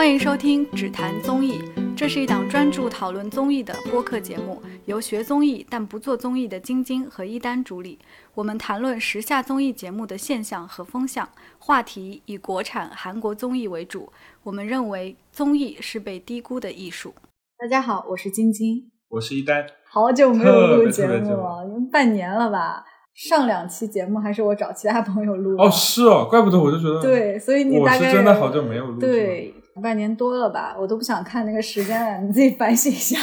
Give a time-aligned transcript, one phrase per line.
[0.00, 1.60] 欢迎收听《只谈综艺》，
[1.94, 7.98] 这是一档专注讨论综艺的播客节目，由学综艺但不做综艺的晶晶和一丹主理。
[8.32, 11.28] 我们谈论时下综艺节目的现象和风向，
[11.58, 14.10] 话题以国产、韩国综艺为主。
[14.42, 17.12] 我们认为综艺是被低估的艺术。
[17.58, 19.66] 大家好，我是晶晶，我是一丹。
[19.86, 22.82] 好久没有录节目了，已经半年了吧？
[23.12, 25.62] 上两期节目还是我找其他朋友录的。
[25.62, 33.18] 哦，是哦，怪不得我就觉得，对，所以你我大概是真的好久没有录对，半年多了吧，我都不想看那个时间了，你自己反省一下。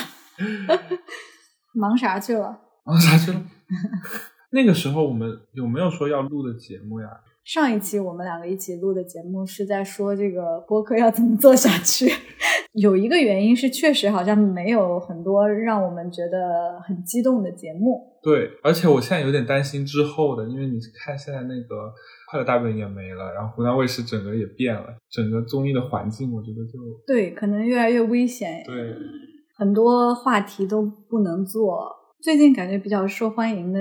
[1.73, 2.59] 忙啥去了？
[2.83, 3.43] 忙，啥去了？
[4.51, 7.07] 那个时候我们有没有说要录的节目呀？
[7.43, 12.11] 上一期我们两个一起录的节目是在说这个播客要怎么做下去。
[12.73, 18.19] 有一个原因是，确实好像没有很多让我们觉得很激动的节目。
[18.21, 21.75] 对，而且我现在有点担心之后的，因为你看现在那个
[22.29, 28.63] 《快乐大本营》也没了，然后湖南卫视整个也变了，整个综艺的环境，我觉得就对，可能越来越危险。
[28.65, 28.93] 对，
[29.57, 31.95] 很多话题都不能做。
[32.21, 33.79] 最近感觉比较受欢迎的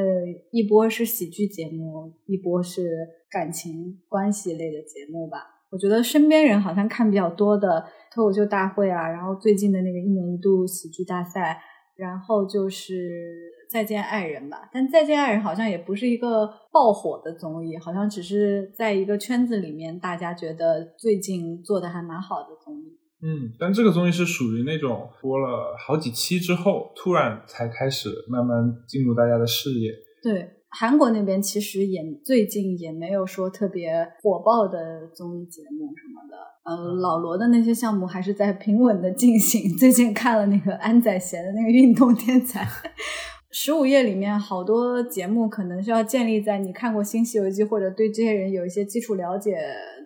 [0.53, 2.89] 一波是喜剧节目，一波是
[3.31, 5.39] 感情关系类的节目吧。
[5.73, 11.59] 我觉得身边人好像看比较多的脱口秀大会啊，然后最近的那个一年一度喜剧大赛，
[11.97, 14.69] 然后就是再见爱人吧。
[14.73, 22.99] 但再见爱人好像也不是一个爆火的综艺，好像只是在一个圈子里面，大家觉得最近做的还蛮好的综艺。
[23.23, 29.91] 嗯，但这个综艺是属于那种播了好几期之后，突然才开始慢慢进入大家的视野。
[30.23, 39.77] 对，韩国那边其实也最近也没有说特别火爆的综艺节目什么的，呃，老罗的那些项目还是在平稳的进行。
[39.77, 42.65] 最近看了那个安宰贤的那个《运动天才》，
[43.51, 49.57] 十五页里面好多节目可能是要建立在你看过《新西游记》或者对这些人有一些基础了解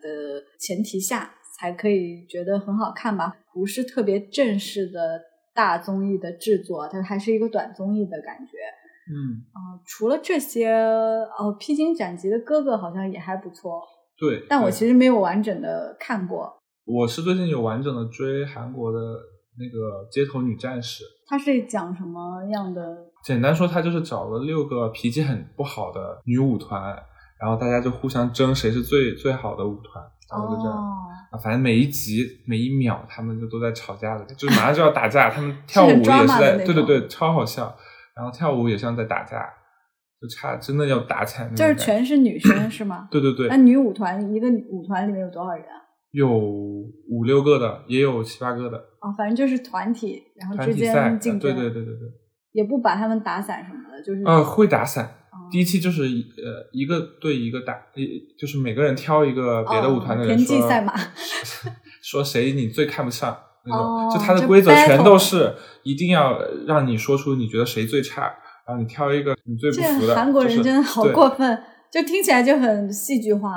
[0.01, 0.09] 的
[0.59, 5.21] 前提下，才可以觉得很好看吧，不是特别正式的
[5.53, 8.53] 大综艺的制作，它还是一个短综艺的感觉。
[9.11, 13.83] 嗯，啊、除了这些，哦，《披荆斩棘的哥哥》好像也还不错，
[14.17, 14.47] 对。
[14.49, 16.57] 但我其实没有完整的看过。
[16.85, 18.99] 我是最近有完整的追韩国的
[19.59, 21.03] 那个街头女战士。
[21.27, 22.83] 它是讲什么样的？
[23.25, 26.97] 简单说，他就是找了六个脾气很不好的女舞团，
[27.41, 30.77] 然后大家就互相争谁是最最好的舞团，然后就这样。
[30.77, 30.97] 哦，
[31.33, 37.77] 啊，反正每一集每一秒他们就都在吵架的，就是马上就要打架，他们跳舞也是在，对对对，超好笑。
[38.17, 39.49] 然后跳舞也像在打架，
[40.21, 41.75] 就差真的要打起来就是。
[41.77, 43.09] 全是女生是吗？
[43.11, 45.81] 对对对那，女舞团一个舞团里面有多少人啊？
[46.13, 50.75] 有五六个的，也有七八个的哦，反正就是团体，然后之。
[50.75, 52.09] 间竞争，对对对对对。
[52.53, 55.05] 也不把他们打散什么的，就是呃，会打散。
[55.05, 60.95] 哦第一期就是呃一个对一个打，一就是每个人挑一个别的舞团的人哦田、忌赛马
[62.03, 63.37] 说谁你最看不上
[63.71, 65.55] 那种，哦就它的规则全都是
[65.85, 68.23] 一定要让你说出你觉得谁最差，
[68.67, 70.09] 然后你挑一个你最不服的。
[70.09, 73.51] 这韩国人真的好过分，就听起来就很戏剧化。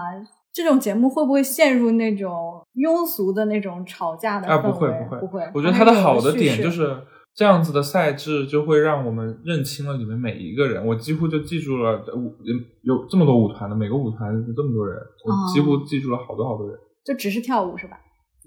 [0.53, 4.47] 这种节目会不会陷入那种庸俗的那种吵架的？
[4.47, 6.95] 啊，不会不会不会，我觉得它的好的点就是
[7.33, 10.85] 这样子的赛制，就会让我们认清了里面每一个人。
[10.85, 12.35] 我几乎就记住了舞
[12.83, 16.77] 有这么多舞团的，每个舞团有这么多人，我几乎记住了好多好多人。
[17.03, 17.97] 就只是跳舞是吧？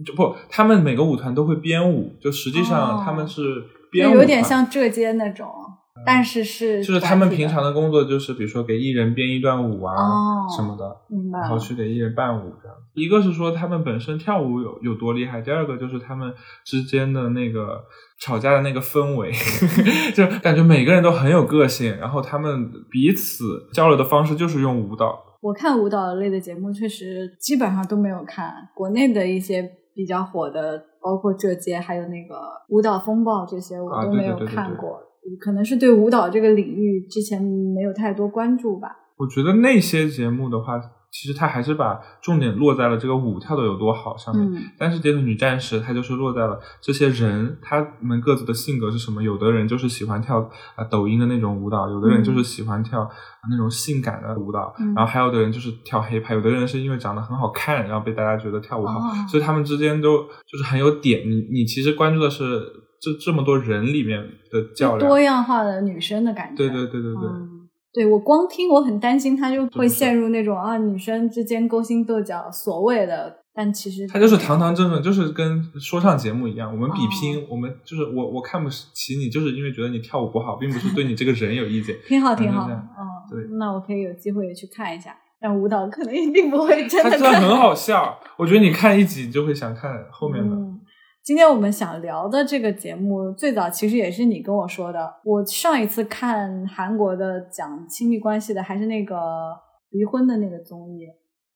[0.05, 3.43] 就不，他们每个舞团都会编舞，就实际上哦他们是
[3.91, 5.49] 编舞有点像浙街那种，
[6.05, 11.41] 但是是就是他们平常的工作就是，比如说给艺人编一段舞啊、哦什么的，明白。
[11.41, 12.77] 然后去给艺人伴舞这样。
[12.95, 16.33] 一个是说他们本身跳舞有有多厉害，第二个就是他们
[16.65, 17.83] 之间的那个
[18.21, 19.31] 吵架的那个氛围，
[20.15, 25.23] 就感觉每个人都很有个性，然后他们彼此交流的方式就是用舞蹈。
[25.43, 29.63] 我看舞蹈类的节目，确实基本上都没有看国内的一些
[29.97, 32.37] 比较火的，包括这届，还有那个
[32.69, 35.01] 舞蹈风暴这些，我都没有对对对对看过。
[35.41, 38.95] 可能是对舞蹈这个领域之前没有太多关注吧。
[39.17, 40.79] 我觉得那些节目的话，
[41.19, 44.47] 其实他还是把重点落在了这个舞跳的有多好上面。
[44.53, 49.23] 嗯但是《街头女战士》它就是落在了这些人他们各自的性格是什么。
[49.23, 50.41] 有的人就是喜欢跳
[50.75, 53.09] 啊、抖音的那种舞蹈，有的人就是喜欢跳、啊
[53.49, 61.23] 那种性感的舞蹈，嗯然后还有的人就是跳黑怕，有的人是因为长得很好看，然后被大家觉得跳舞好，哦所以他们之间都就是很有点。
[61.31, 62.45] 你你其实关注的是
[63.01, 64.21] 这这么多人里面
[64.51, 65.09] 的较量。
[65.09, 66.57] 多样化的女生的感觉。
[66.57, 67.56] 对对对对对。
[67.97, 81.97] 嗯，对我光听我很担心，他就会陷入那种啊女生之间勾心斗角，所谓的，但其实他就是堂堂正正，就是跟说唱节目一样，我们比拼，哦我们就是我我看不起你，就是因为觉得你跳舞不好，并不是对你这个人有意见。
[82.07, 85.17] 挺好挺好，嗯，对那我可以有机会也去看一下。
[85.39, 87.31] 但舞蹈可能一定不会真他的看。
[87.31, 90.57] 真的很好笑，我觉得你看一集你就会想看后面的。
[90.57, 90.66] 嗯，
[91.27, 95.13] 今天我们想聊的这个节目，最早其实也是你跟我说的。
[95.25, 99.17] 我上一次看韩国的讲亲密关系的，还是那个
[99.91, 101.05] 离婚的那个综艺。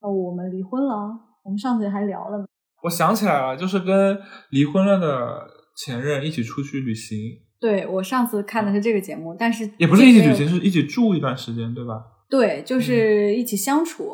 [0.00, 0.96] 哦，我们离婚了，
[1.44, 2.44] 我们上次还聊了。
[2.82, 4.19] 我想起来了，就是跟
[4.50, 5.46] 离婚了的
[5.76, 7.16] 前任一起出去旅行。
[7.61, 12.02] 对，我上次看的是这个节目，但是也不是一起旅行，是一起住一段时间，对吧？
[12.28, 14.11] 对，就是一起相处。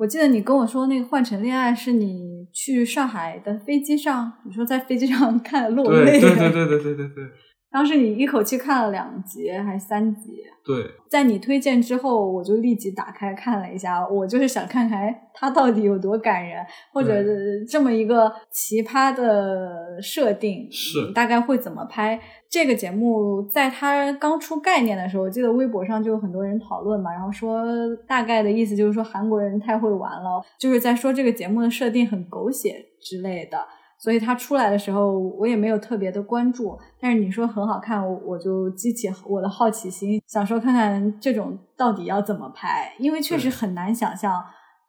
[0.00, 6.18] 我记得你跟我说那个《换乘恋爱》是你去上海的飞机上，你说在飞机上 看落泪。
[6.18, 7.24] 对对对对对对对。
[7.72, 10.42] 当时你一口气看了两集还是三集？
[10.64, 17.22] 对，在你推荐之后，我就立即打开看了一下，我就是想看看它到底有多感人，或者
[17.68, 22.20] 这么一个奇葩的设定是大概会怎么拍。
[22.48, 27.64] 这个节目在它刚出概念的时候，我记得微博上就有很多人讨论嘛，然后说
[28.06, 33.58] 大概的意思就是说韩国人太会玩了，就是在说这个节目的设定很狗血之类的。
[34.00, 36.78] 所以它出来的时候，我也没有特别的关注。
[36.98, 44.42] 但是你说很好看，我我就激起我的好奇心，想说看看这种到底要怎么拍，因为确实很难想象。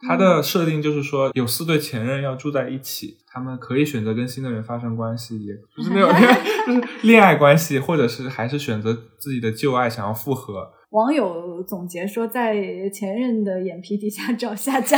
[0.07, 6.09] 它的设定就是说，有四对前任要住在一起，他们可以选择跟新的人发生关系，也不是那种
[6.65, 10.71] 就是恋爱关系，或者是还是选择自己的旧爱想要复合。
[10.91, 12.55] 网友总结说，在
[12.89, 14.97] 前任的眼皮底下找下家，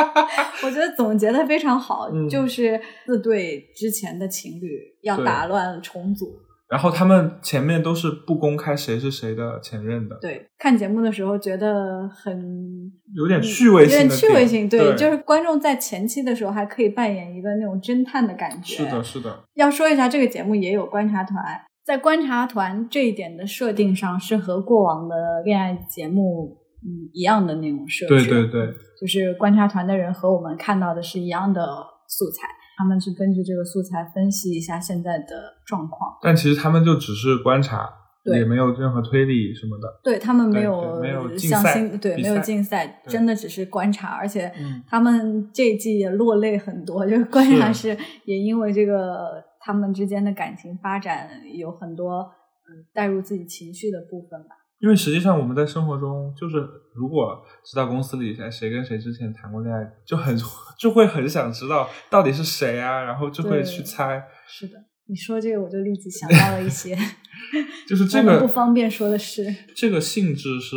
[0.64, 4.68] 我觉得总结的非常好，就是四对之前的情侣
[5.02, 6.26] 要打乱重组，
[6.68, 10.18] 然后他们前面都是不公开谁是谁的前任的。
[10.20, 14.68] 对，看节目的时候觉得很有点趣味性，有点趣味性。
[14.68, 18.76] 对，就是观众在前期的时候还可以扮演一个那种侦探的感觉。
[18.76, 19.44] 是的，是的。
[19.54, 21.42] 要说一下，这个节目也有观察团。
[21.84, 28.14] 在观察团这一点的设定上，是和过往的恋爱节目嗯一样的那种设置。
[28.14, 31.60] 对对对，就是观察团的人和我们看到的是一样的
[32.08, 32.46] 素材，
[32.78, 36.16] 他们去根据这个素材分析一下现在的状况。
[36.22, 37.88] 但其实他们就只是观察，
[38.32, 40.00] 也没有任何推理什么的。
[40.04, 44.10] 对他们没有没有竞赛，对没有竞赛，真的只是观察。
[44.10, 44.52] 而且
[44.86, 49.50] 他们这一季也落泪很多，就是观察是也因为这个。
[49.64, 52.20] 他们之间的感情发展有很多
[52.68, 54.56] 嗯带入自己情绪的部分吧。
[54.80, 56.56] 因为实际上我们在生活中，就是
[56.92, 60.36] 如果知道公司里谁跟谁之前谈过恋爱，就很
[60.76, 64.20] 就会很想知道到底是谁啊，然后就会去猜。
[64.48, 64.74] 是的，
[65.06, 66.98] 你说这个我就立即想到了一些，
[67.86, 69.46] 就是这个不方便说的是。
[69.76, 70.76] 这个性质是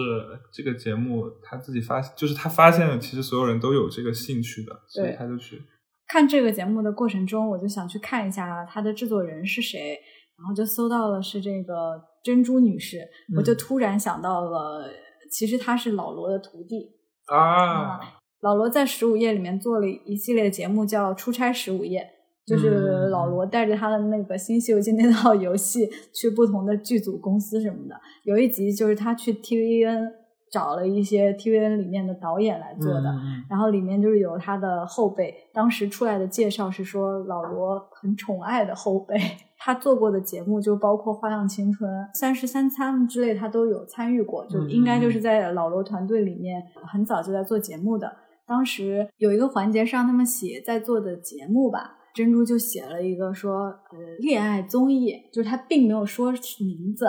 [0.54, 5.60] 这个节目他自己发，就是他发现了，其实所有人都有这个兴趣的，所以他就去。
[6.08, 10.00] 看这个节目的过程中，我就想去看一下它的制作人是谁，
[10.38, 13.08] 然后就搜到了是这个珍珠女士，
[13.38, 14.90] 我就突然想到了，
[15.32, 16.92] 其实她是老罗的徒弟
[17.26, 18.00] 啊。
[18.42, 22.02] 老罗在十五夜里面做了一系列节目，叫《出差十五夜》，
[22.48, 27.96] 就是老罗带着他的那个《新西游记》那套游戏去不同的剧组公司什么的。
[28.24, 30.25] 有一集就是他去 TVN。
[30.56, 33.14] 找了一些 TVN 里面的导演来做的，
[33.50, 35.36] 然后里面就是有他的后辈。
[35.54, 39.20] 当时出来的介绍是说，老罗很宠爱的后辈。
[39.58, 44.46] 他做过的节目就包括《花样青春》《三十三餐》之类，他都有参与过。
[44.48, 48.16] 就应该就是在老罗团队里面很早就在做节目的。
[48.48, 57.08] 当时有一个环节是让他们写在做的节目吧，珍珠就写了一个说，呃，恋爱综艺，就是他并没有说名字。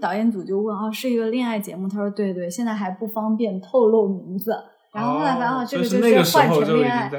[0.00, 1.88] 导演组就问哦，是一个恋爱节目。
[1.88, 4.52] 他说对对，现在还不方便透露名字。
[4.92, 7.10] 然后后来发现哦，这个就是换成恋爱。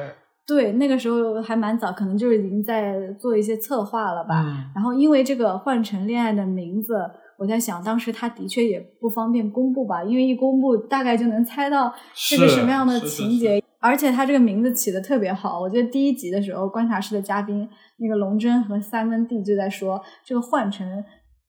[0.46, 4.44] 对，那个时候还蛮早，可能就是已经在做一些策划了吧。
[4.76, 6.96] 然后因为这个换成恋爱的名字，
[7.38, 13.64] 我在想，当时他的确也不方便公布吧，因为一公布大概就能猜到是个什么样的情节。
[13.80, 20.86] 而且他这个名字起的特别好，我觉得第一集的时候，观察室的嘉宾那个龙真和三文弟就在说这个换成。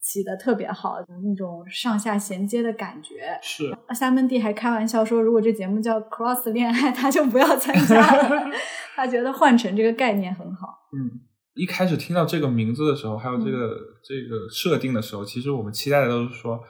[0.02, 3.38] 起的特别好，就那种上下衔接的感觉。
[3.40, 8.50] 是，三门弟还开玩笑说，如果这节目叫 Cross 恋爱，他就不要参加了。
[8.96, 10.66] 他觉得换成这个概念很好。
[10.92, 11.20] 嗯，
[11.54, 16.60] 一开始听到这个名字的时候，还有这个这个设定的时候，其实我们期待的都是说，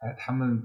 [0.00, 0.60] 哎，他们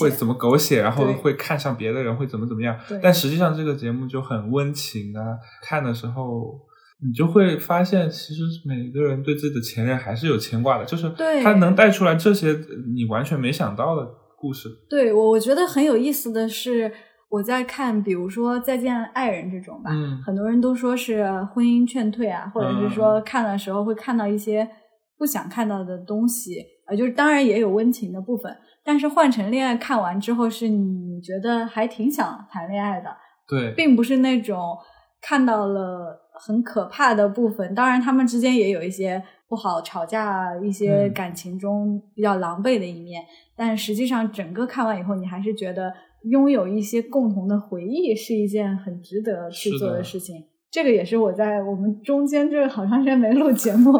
[0.00, 2.76] 会怎么狗血，然后会看上别的人，会怎么怎么样。
[3.00, 6.67] 但实际上这个节目就很温情啊，看的时候。
[7.00, 11.08] 你就会发现，其实每个人对自己的前任还是有牵挂的，就是
[11.44, 12.48] 他能带出来这些
[12.94, 14.04] 你完全没想到的
[14.36, 14.68] 故事。
[14.90, 16.92] 对我，我觉得很有意思的是，
[17.28, 19.92] 我在看，比如说《再见爱人》这种吧，
[20.26, 21.24] 很多人都说是
[21.54, 24.68] 婚姻劝退啊，或者是说看的时候会看到一些
[25.16, 26.56] 不想看到的东西，
[26.88, 28.52] 呃，就是当然也有温情的部分，
[28.84, 34.76] 但是换成恋爱看完之后，是你觉得还挺想谈恋爱的，对，并不是那种
[35.22, 36.24] 看到了。
[36.38, 37.74] 很可怕的部分。
[37.74, 43.22] 当然，他们之间也有一些不好吵架、一些嗯感情中比较狼狈的一面。
[43.56, 45.92] 但实际上，整个看完以后，你还是觉得
[46.22, 50.44] 拥有一些共同的回忆是一件很值得去做的事情。
[50.70, 53.90] 这个也是我在我们中间这好长时间没录节目，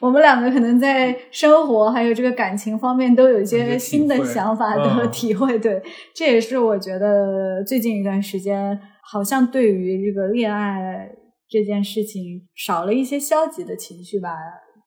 [0.00, 5.56] 我们两个可能在生活还有这个感情方面都有一些新的想法的嗯体会。
[5.56, 5.80] 对，
[6.12, 11.08] 这也是我觉得最近一段时间好像对于这个恋爱
[11.48, 14.30] 这件事情少了一些消极的情绪吧，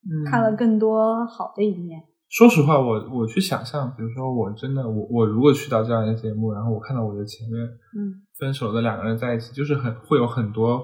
[0.04, 2.02] 嗯看了更多好的一面。
[2.30, 7.66] 说实话，我我去想象，比如说我真的我我如果去到这样一个节目，然后我看到我的前任
[7.98, 10.80] 嗯，分手的两个人在一起，就是很会有很多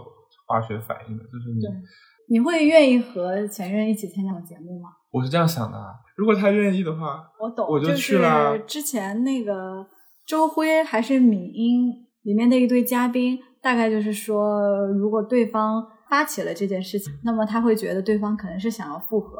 [0.47, 4.89] 化学反应的，就是你你会愿意和前任一起参加我节目吗？
[5.11, 9.85] 我是这样想的啊，如果他愿意的话，我懂，我就去啦是之前那个
[10.25, 11.91] 周辉还是敏英
[12.23, 19.39] 里面的一对嘉宾，大概就是说，如果对方发起了这件事情，那么他会觉得对方可能是想要复合，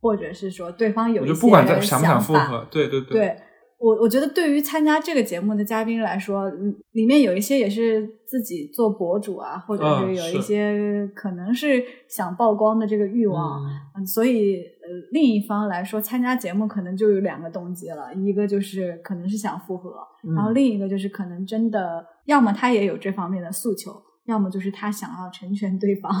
[0.00, 3.00] 或者是说对方有一些我就不管在想不想想法复合，对对。
[3.02, 3.36] 对
[3.80, 10.40] 我，我觉得对于参加这个节目的嘉宾来说，嗯里面有一些也是自己做博主啊，或者嗯是有一。
[10.40, 13.64] 些可能是想曝光的这个欲望。
[13.64, 13.70] 嗯。
[13.96, 19.94] 嗯，所以呃，另一方来说，参加节目可能就有两个动机了，一个就是可能是想复合，
[20.24, 23.92] 嗯然后另一个就是可能真的，要么他也有这方面的诉求，
[24.26, 26.12] 要么就是他想要成全对方，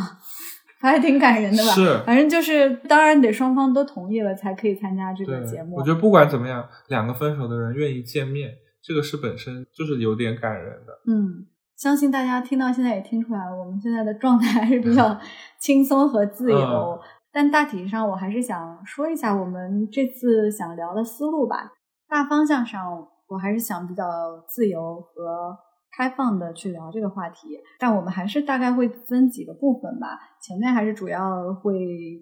[0.80, 1.70] 还挺感人的吧？
[1.72, 5.76] 是反正就是，当然得双方都同意了才可以参加这个节目。
[5.76, 8.50] 我觉得不管怎么样，两个分手的人愿意见面，
[8.82, 10.92] 这个是本身就是有点感人的。
[11.06, 11.46] 嗯，
[11.76, 15.18] 相信大家听到现在也听出来了，我们现在的状态还是比较
[15.60, 16.58] 轻松和自由。
[16.58, 16.98] 嗯
[17.32, 21.70] 但大体上，我还是想说一下我们这次想聊的思路吧。
[22.08, 24.04] 大方向上，我还是想比较
[24.48, 25.56] 自由和
[26.00, 30.18] 开放的去聊这个话题，但我们还是大概会分几个部分吧。
[30.40, 31.76] 前面还是主要会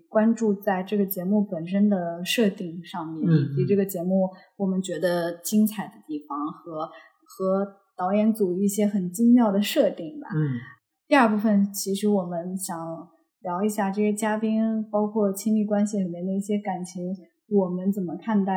[0.08, 6.86] 关注在这个节目本身的设定上面，嗯以及这个节目我们觉得精彩的地方和
[7.24, 10.26] 和导演组一些很精妙的设定吧。
[10.34, 10.58] 嗯
[11.06, 12.76] 第二部分，其实我们想
[13.42, 17.14] 聊一下这些嘉宾，包括亲密关系里面的一些感情，
[17.48, 18.52] 我们怎么看待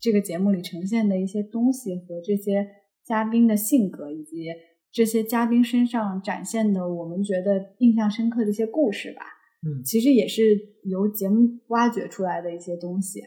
[0.00, 2.66] 这个节目里呈现的一些东西和这些
[3.12, 4.46] 嘉宾的性格，以及
[4.90, 9.22] 这些嘉宾身上展现的我们觉得印象深刻的一些故事吧。
[9.66, 10.40] 嗯其实也是
[10.84, 13.20] 由节目挖掘出来的一些东西。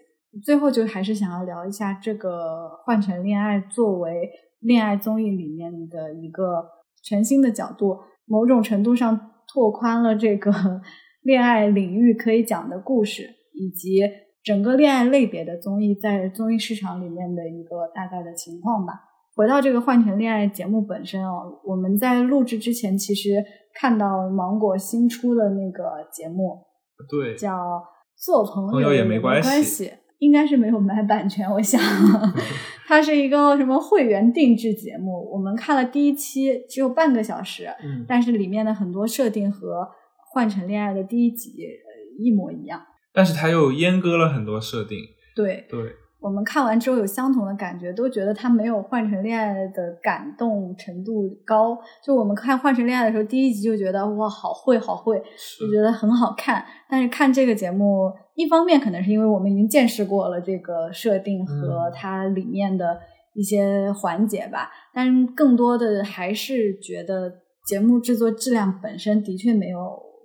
[0.44, 6.66] 最后就还是想要聊一下这个《换乘恋爱》作为恋爱综艺里面的一个
[7.04, 10.52] 全新的角度，某种程度上拓宽了这个
[11.22, 14.02] 恋爱领域可以讲的故事，以及
[14.44, 18.94] 整个恋爱类别的综艺在综艺市场里面的一个大概的情况吧。
[19.36, 26.66] 回到这个《换乘恋爱》节目本身哦，我们在录制之前其实看到芒果新出的那个节目，
[27.10, 27.54] 对，叫
[28.16, 29.86] 《做朋朋友也没没关系系》，
[30.20, 31.82] 应该是没有买版权，我想。
[32.88, 35.30] 它是一个什么会员定制节目？
[35.34, 39.82] 我们看了第一期，只有半个小时，嗯，但是里面的很多设定和
[40.32, 42.80] 《换乘恋爱》的第一集呃一模一样。
[43.12, 45.00] 但是它又阉割了很多设定，
[45.36, 51.78] 对对，我们看完之后有相同的感觉，都觉得它没有《换乘恋爱》的感动程度高。
[52.04, 55.22] 就我们看《换乘恋爱》的时候，第一集就觉得哇，好会，好会，
[55.60, 56.66] 就觉得很好看。
[56.90, 62.98] 但是看这个节目，一方面可能是因为我们已经见识过了这个设定和嗯它里面的
[63.36, 67.32] 一些环节吧，但是更多的还是觉得
[67.68, 69.78] 节目制作质量本身的确没有《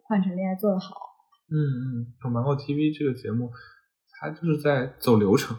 [0.09, 0.95] 换乘恋爱》做得好。
[1.51, 3.51] 嗯嗯，有芒果 TV 这个节目，
[4.19, 5.55] 它就是在走流程，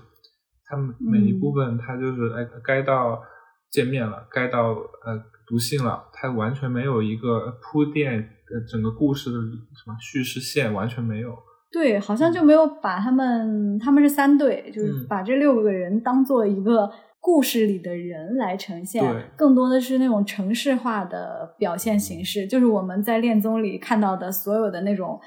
[0.72, 3.22] 它每一部分它就是哎，该到
[3.70, 11.36] 见面了，该到呃读信了，它完全没有一个铺垫，呃，整个故事的什么叙事线完全没有。
[11.72, 15.08] 对，好像就没有把他们，他们是三对，就是嗯。
[15.10, 16.90] 把这六个人当做一个
[17.22, 25.20] 故事里的人来呈现对，更多的是那种城市化的表现形式，就是我们在恋综里看到的所有的那种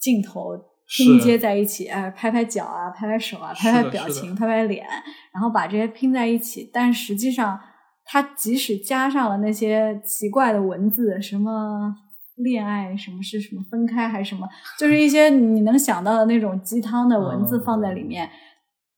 [0.00, 0.56] 镜头
[0.88, 4.86] 拼接在一起，哎，拍拍脚啊，拍拍手啊，拍拍表情，拍拍脸，
[5.32, 7.58] 然后把这些拼在一起，但实际上，
[8.04, 11.96] 它即使加上了那些奇怪的文字，什么。
[12.36, 14.44] 恋爱什么是什么分开还是什么，
[14.76, 18.28] 就是一些你能想到的那种鸡汤的文字放在里面，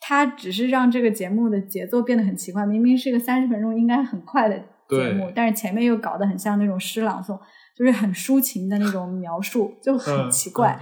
[0.01, 2.65] 它只是让这个节目的节奏变得很奇怪。
[2.65, 7.39] 明明是一个三十分钟应该很快的节目，但是前面又搞得很像那种诗朗诵，
[7.77, 10.71] 就是很抒情的那种描述，就很嗯奇怪。
[10.71, 10.81] 嗯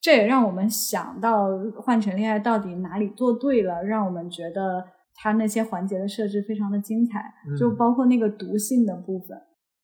[0.00, 1.50] 这也让我们想到
[1.80, 9.36] 《换乘恋爱》到底哪里做对了，让我们觉得它那些环节的设置非常的精彩，嗯就包括那个毒性的部分。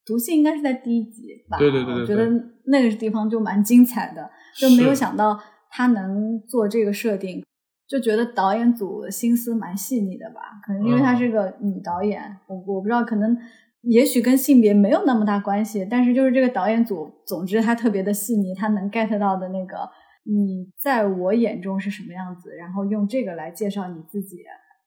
[0.07, 1.59] 毒性应该是在第一集吧？
[1.59, 2.31] 对对对对我觉得
[2.67, 5.39] 那个地方就蛮精彩的，就没有想到
[5.71, 7.43] 他能做这个设定，
[7.89, 10.41] 就觉得导演组心思蛮细腻的吧？
[10.65, 13.37] 可能因为她是个女导演，我我不知道，可能
[13.81, 19.89] 也许跟性别没有那么大关系，但是就是这个导演组，总之他特别的细腻，他能 get 到的那个
[20.25, 24.39] 你在我眼中是什么样子，然后用这个来介绍你自己，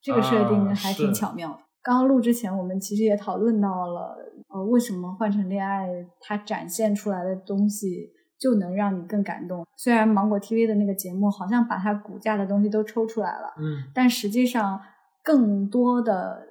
[0.02, 1.60] 这个设定还挺巧妙的。
[1.84, 4.18] 刚刚录之前，我们其实也讨论到了，
[4.50, 5.88] 呃，为什么换成恋爱
[6.20, 9.66] 它展现出来的东西就能让你更感动？
[9.78, 14.82] 虽然芒果 TV 的那个节目好像把它骨架的东西都抽出来了，嗯，但实际上
[15.24, 16.46] 更多的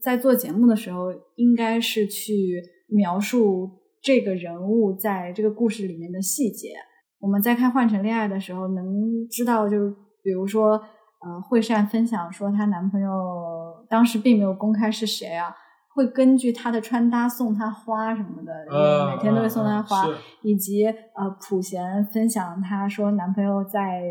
[0.00, 6.74] 在做节目的时候，应该是去描述这个人物在这个故事里面的细节。
[7.18, 8.84] 我们在看《换成恋爱》的时候，能
[9.28, 15.54] 知道，就是比如说，呃，惠善分享说她男朋友当时并没有公开是谁啊，
[15.94, 20.14] 会根据她的穿搭送她花什么的，呃每天都会送她花，是。
[20.42, 24.02] 以及呃，普贤分享她说男朋友在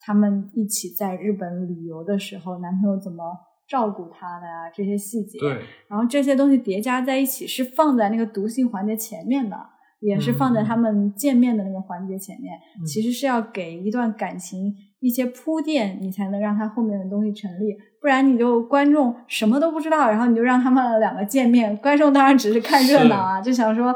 [0.00, 3.22] 他们一起在日本旅游的时候，男朋友怎么
[3.68, 5.50] 照顾她的啊，这些细节，对，
[5.88, 9.56] 然后这些东西叠加在一起，是放在那个毒性环节前面的，
[10.00, 12.54] 也是放在他们见面的那个环节前面。
[12.80, 17.76] 嗯其实是要给一段感情一些铺垫，你才能让他后面的东西成立。
[18.00, 23.94] 不然你就观众什么都不知道，然后你就让他们 两个见面，观众当然只是看热闹啊，就想说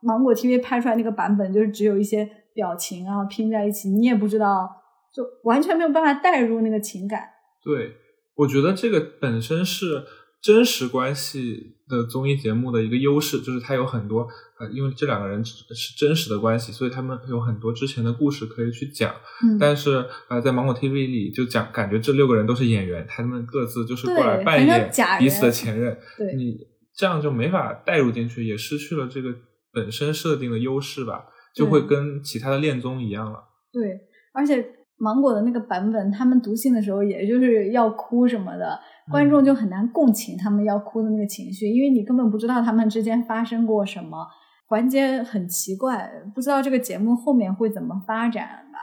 [0.00, 4.68] 芒果 TV 拍出来那个版本就是只有一些表情啊拼在一起，你也不知道，
[5.14, 7.20] 就完全没有办法带入那个情感。
[7.62, 7.92] 对，
[8.36, 10.04] 我觉得这个本身是
[10.40, 14.26] 真实关系的综艺节目的一个优势，就是它有很多
[14.58, 15.64] 呃，因为这两个人是
[15.96, 19.14] 真实的关系，所以他们有很多之前的故事可以去讲。
[19.44, 26.56] 嗯，但是呃，在芒果 TV 里就讲，感觉这六个人都是演员，他们各自就是过来扮演彼此的前任，对你
[26.94, 29.34] 这样就没法带入进去，也失去了这个
[29.72, 33.38] 本身设定的优势吧，就会跟其他的恋综一样了。
[33.72, 34.00] 对，
[34.32, 34.64] 而且
[34.96, 44.26] 芒果的那个版本，他们读信的时候，也就是要哭什么的，观众就很难共情他们要哭的那个情绪，因为你根本不知道他们之间发生过什么，
[44.66, 48.78] 环节很奇怪，不知道这个节目后面会怎么发展吧。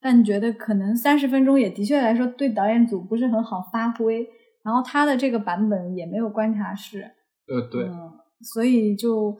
[0.00, 4.26] 但觉得可能三十分钟也的确来说对导演组不是很好发挥，
[4.64, 7.02] 然后他的这个版本也没有观察室，
[7.46, 9.38] 呃，对，嗯，所以就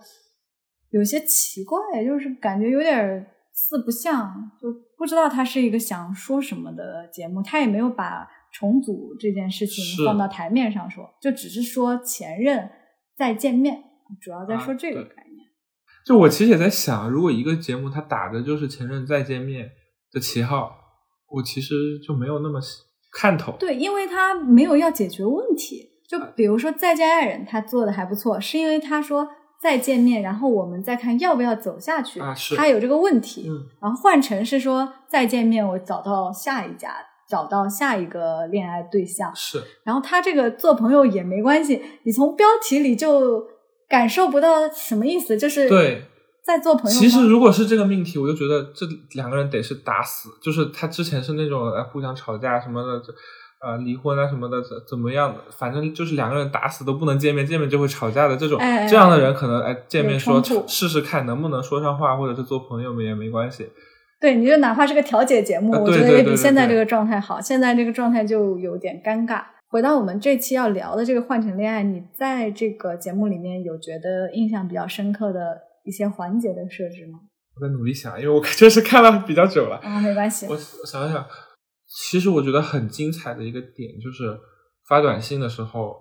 [0.91, 7.43] 有些奇怪，就是感觉有点儿四不像，就不知道他是一个想说什么的节目。
[7.43, 12.71] 他也没有把重组这件事情放到台面上说，就只是说前任
[13.17, 13.83] 再见面，
[14.21, 15.47] 主要在说啊这个概念。
[16.05, 19.71] 就我其实也在想，如果一个节目它打的就是前任再见面
[20.13, 20.77] 的旗号，
[21.29, 22.61] 我其实就没有那么
[23.13, 23.53] 看头。
[23.59, 25.91] 对，因为他没有要解决问题。
[26.09, 29.27] 就啊比如说《再见爱人》，他做的还不错，是因为他说
[29.63, 33.49] 再见面，然后我们再看要不要走下去，啊是他有这个问题。
[33.49, 36.93] 嗯，然后换成是说再见面，我找到下一家，
[37.33, 39.35] 找到下一个恋爱对象。
[39.35, 43.43] 是然后他这个做朋友也没关系，你从标题里就
[43.89, 46.05] 感受不到什么意思，就是对。
[46.45, 46.99] 在做朋友。
[46.99, 53.15] 其实如果是这个命题，我就觉得这两个人得是打死，就是他之前是那种呃互相吵架什么的，这
[53.65, 63.69] 呃离婚啊什么的怎怎么样的，反正就是两个人打死都不能见面，见面就会吵架的这种，哎这样的人可能哎见面说试试看能不能说上话，或者是做朋友们也没关系。
[64.23, 67.41] 对，你就哪怕是个调解节目，啊我觉得也比现在这个状态好。
[67.41, 69.43] 现在这个状态就有点尴尬。
[69.67, 77.19] 回到我们这期要聊的这个换乘恋爱，你在这个节目里面有觉得印象比较深刻的一些环节的设置吗？
[77.57, 79.79] 我在努力想，因为我确实看了比较久了。
[79.83, 80.53] 啊、没关系我。
[80.53, 81.27] 我想想，
[81.89, 84.39] 其实我觉得很精彩的一个点就是
[84.89, 85.97] 发短信的时候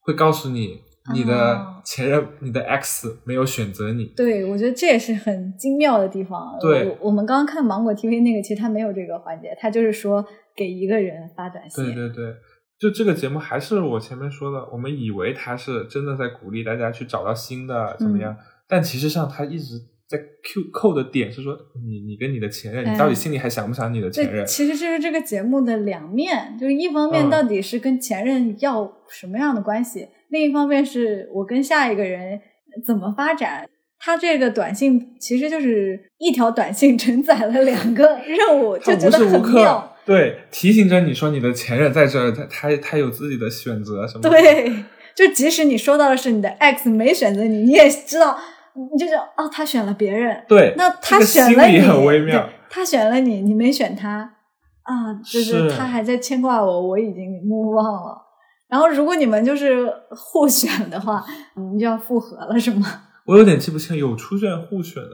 [0.00, 0.80] 会告诉你
[1.12, 4.06] 你的哦前任、你的 X 没有选择你。
[4.16, 6.56] 对，我觉得这也是很精妙的地方。
[6.60, 10.24] 对我我们刚刚看芒果 TV 那个，其实它没有这个环节，它就是说
[10.56, 11.84] 给一个人发短信。
[11.84, 12.34] 对对对，
[12.78, 18.36] 就这个节目还是我前面说的，我们以为他是真的在鼓励大家去找到新的怎么样，嗯
[18.66, 21.54] 但其实上他一直在 Q 扣的点是说，
[21.86, 24.46] 你你跟你的前任，哎你到底心里还想不想你的前对，任？
[24.46, 32.40] 其实这是这个节目的两面，就是一方面嗯到底是跟前任要什么样的关系，另一方面是我跟下一个人
[32.84, 33.64] 怎么发展。
[34.00, 39.96] 他这个短信其实就是一条短信承载了两个任务， 就觉得很妙。
[40.04, 44.30] 对提醒着你说你的前任在这儿，他他他有自己的选择什么的。
[44.30, 48.36] 对，就即使你收到的是你的 X 没选择你，你也知道，
[48.74, 50.44] 你就知道哦，他选了别人。
[50.48, 52.50] 对，那他选了你，很微妙。
[52.68, 54.34] 他选了你，你没选他
[54.82, 58.23] 啊，就是是他还在牵挂我，我已经 move on 了。
[58.68, 61.24] 然后如果你们就是互选的话，
[61.56, 62.86] 你们就要复合了，是吗？
[63.26, 65.10] 我有点记不清有出现互选的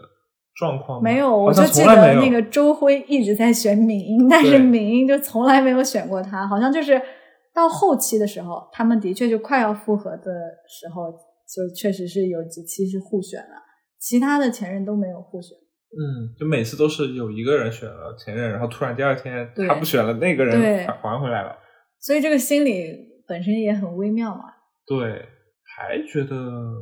[0.54, 1.02] 状况吗？
[1.02, 1.84] 没有，我就记。
[1.84, 7.00] 得那个周辉一直在选敏英，但是敏英就从来没有选过他，好像就是
[7.54, 10.24] 到后期的时候，他们的确就快要复合的
[10.68, 13.62] 时候，就确实是有几期是互选了，
[14.00, 15.56] 其他的前任都没有互选。
[15.92, 21.56] 嗯，就每次都是有一个人选了前任，然后突然第二天对他不选了，那个人还还回来了。
[22.00, 24.42] 所以这个心理本身也很微妙嘛。
[24.84, 25.24] 对，
[25.64, 26.34] 还觉得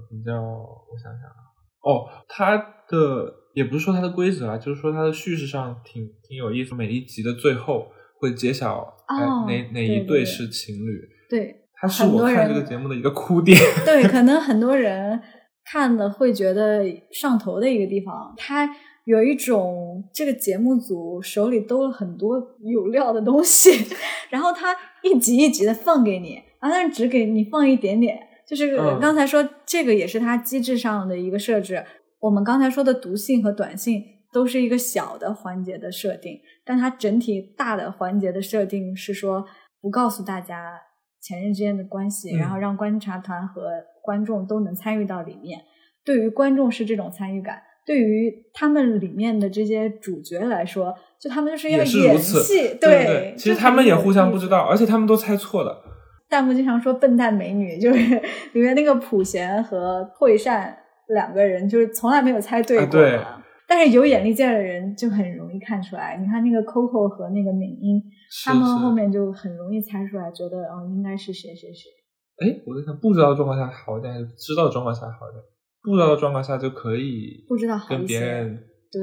[0.09, 1.45] 比较，我想想啊，
[1.83, 2.57] 哦，它
[2.89, 6.75] 的也不是说它的规则啊，就是说它的叙事上挺挺有意思。
[6.75, 11.07] 每一集的最后会揭晓，哎、哦哪哪一对是情侣。
[11.29, 13.59] 对它是我看这个节目的一个哭点。
[13.85, 15.21] 对，可能很多 人
[15.71, 16.83] 看了会觉得
[17.13, 18.67] 上头的一个地方，它
[19.09, 23.71] 有一种这个节目组手里兜了很多有料的东西，
[24.29, 28.19] 然后他一集一集的放给你，啊，但是只给你放一点点。
[28.47, 31.83] 就是嗯刚才说这个也是它机制上的一个设置。
[32.21, 39.47] 我们刚才说的读信和短信都是一个小的环节的设定，但它整体大的环节的设定是说
[39.81, 40.79] 不告诉大家
[41.23, 43.71] 前任之间的关系，嗯然后让观察团和
[44.03, 45.61] 观众都能参与到里面。
[46.05, 55.83] 对于观众是这种参与感，对于他们里面的这些主角来说，就他们就是要演戏，对对，其实他们也互相不知道，而且他们都猜错了。
[56.29, 57.99] 弹幕经常说“笨蛋美女”，就是
[58.53, 60.77] 里面那个普贤和惠善
[61.09, 63.19] 两个人，就是从来没有猜对过、啊对
[63.67, 66.17] 但是有眼力见的人就很容易看出来。
[66.17, 68.03] 你看那个 Coco 和那个敏英，
[68.45, 71.91] 他们后面就很容易猜出来，觉得哦应该是谁谁谁。
[72.41, 75.45] 哎，我在想，不知道状况下好一点，还是知道状况下好一点？
[75.83, 78.59] 不知道的状况下就可以不知道好跟别人，
[78.91, 79.01] 对，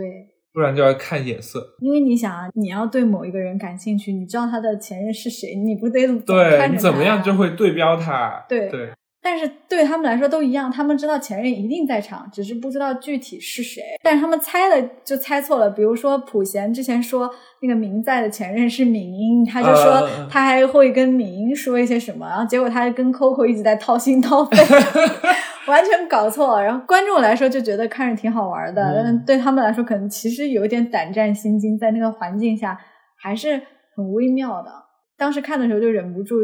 [0.54, 1.66] 不然就要看眼色。
[1.80, 8.46] 因为你想啊，你要对某一个人感兴趣，你知道他的前任是谁，你不得总对你怎么样就会对标他。
[8.48, 8.90] 对对，
[9.22, 13.82] 但是对他们来说都一样，他们知道前任一定在场，只是不知道具体是谁。
[14.04, 17.30] 但是他们猜了就猜错了，比如说普贤之前说
[17.62, 24.58] 那个明在的前任是敏英，他就说他还会跟敏英说一些什么，然后结果他跟 Coco 一直在掏心掏肺，
[25.67, 26.63] 完全搞错了。
[26.63, 32.80] 然后观众来说就觉得看着挺好玩的，嗯但是对他们来说可能其实有一点胆战心惊，在那个环境下
[33.17, 33.62] 还是
[33.95, 34.71] 很微妙的。
[35.17, 36.36] 当时看的时候就忍不住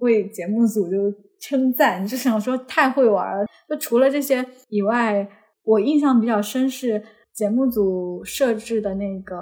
[0.00, 0.96] 为节目组就
[1.40, 3.46] 称赞，就想说太会玩了。
[3.68, 5.28] 就除了这些以外，
[5.64, 7.02] 我印象比较深是
[7.34, 9.36] 节目组设置的那个，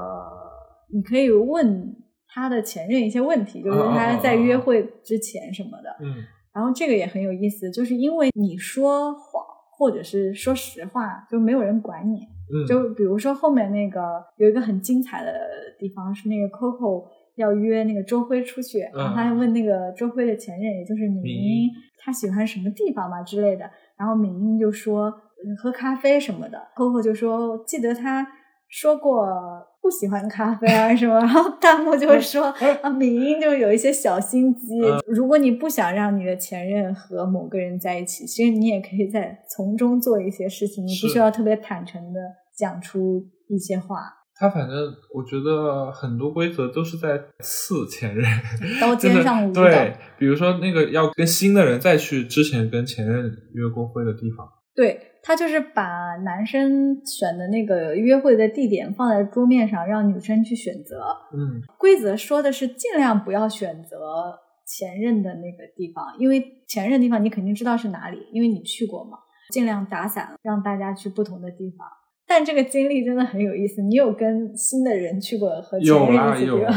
[0.94, 1.96] 你可以问
[2.28, 5.90] 他的前任一些问题，就是他在约会之前什么的。
[6.00, 6.14] 嗯
[6.56, 12.20] 然后这个也很有意思，就是因为你说谎或者是说实话，就没有人管你。
[12.48, 15.34] 嗯，就比如说后面那个有一个很精彩的
[15.78, 23.70] 地方是那个 Coco 要约那个周辉出去，然后他还问那个周辉的前任，也就是敏敏英英，他喜欢什么地方嘛之类的。
[23.98, 25.10] 然后敏英就说
[25.44, 28.26] 嗯喝咖啡什么的，Coco 就说记得他
[28.68, 29.26] 说过
[29.86, 32.46] 不喜欢咖啡啊 什么，然后弹幕就会说
[32.82, 42.18] 啊敏英就有一些小心机，如果你不想让你的前任和某个人在一起，其实你也可以在从中做一些事情，你不是需要特别坦诚的
[42.58, 43.98] 讲出一些话。
[44.34, 44.76] 他反正
[45.14, 48.24] 我觉得很多规则都是在刺前任，
[48.82, 61.02] 刀尖上舞蹈对，比如说那个要跟新的人再去之前跟前任约过会的地方，对他就是把男生选的那个约会的地点放在桌面上，让女生去选择。
[61.34, 69.18] 嗯，规则说的是尽量不要选择前任的那个地方，因为前任地方你肯定知道是哪里，因为你去过嘛。
[69.50, 71.88] 尽量打散，让大家去不同的地方。
[72.24, 73.82] 但这个经历真的很有意思。
[73.82, 76.74] 你有跟新的人去过和前任一起啦有地方？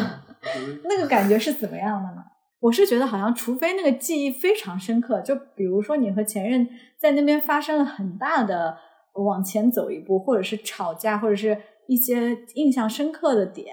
[0.85, 2.23] 那个感觉是怎么样的呢？
[2.59, 6.67] 我是觉得好像，除非那个记忆非常深刻，就比如说你和前任
[6.99, 8.77] 在那边发生了很大的
[9.13, 11.57] 往前走一步，或者是吵架，或者是
[11.87, 13.67] 一些印象深刻的点，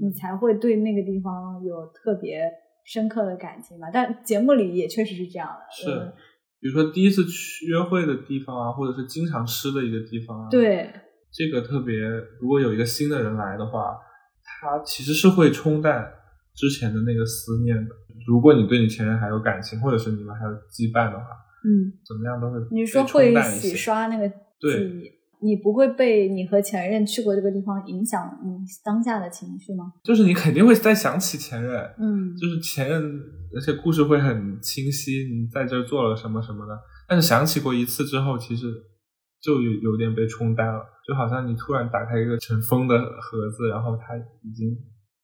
[0.00, 2.42] 你才会对那个地方有特别
[2.84, 3.88] 深刻的感情吧。
[3.92, 6.12] 但节目里也确实是这样的，是嗯，
[6.60, 10.90] 比如说第一次去约会的地方啊，或者是经常吃的一个地方啊，，对
[11.32, 11.94] 这个特别，
[12.40, 13.96] 如果有一个新的人来的话，
[14.42, 16.10] 他其实是会冲淡
[16.54, 17.90] 之前的那个思念的。
[18.26, 21.26] 如果你对你前任还有感情，或者是你们还有羁绊的话，
[21.64, 24.28] 嗯，怎么样都会你说会洗刷那个
[24.60, 29.92] 对记忆，你不会被你和前任去过这个地方影响你当下的情绪吗？
[30.02, 33.02] 就是你肯定会再想起前任，嗯，就是前任
[33.54, 36.78] 而且故事会很清晰，你在这做了什么什么的。
[37.08, 38.66] 但是想起过一次之后，其实
[39.40, 44.70] 就有有点被冲淡了，就好像你突然打开一个尘封的盒子，然后它已经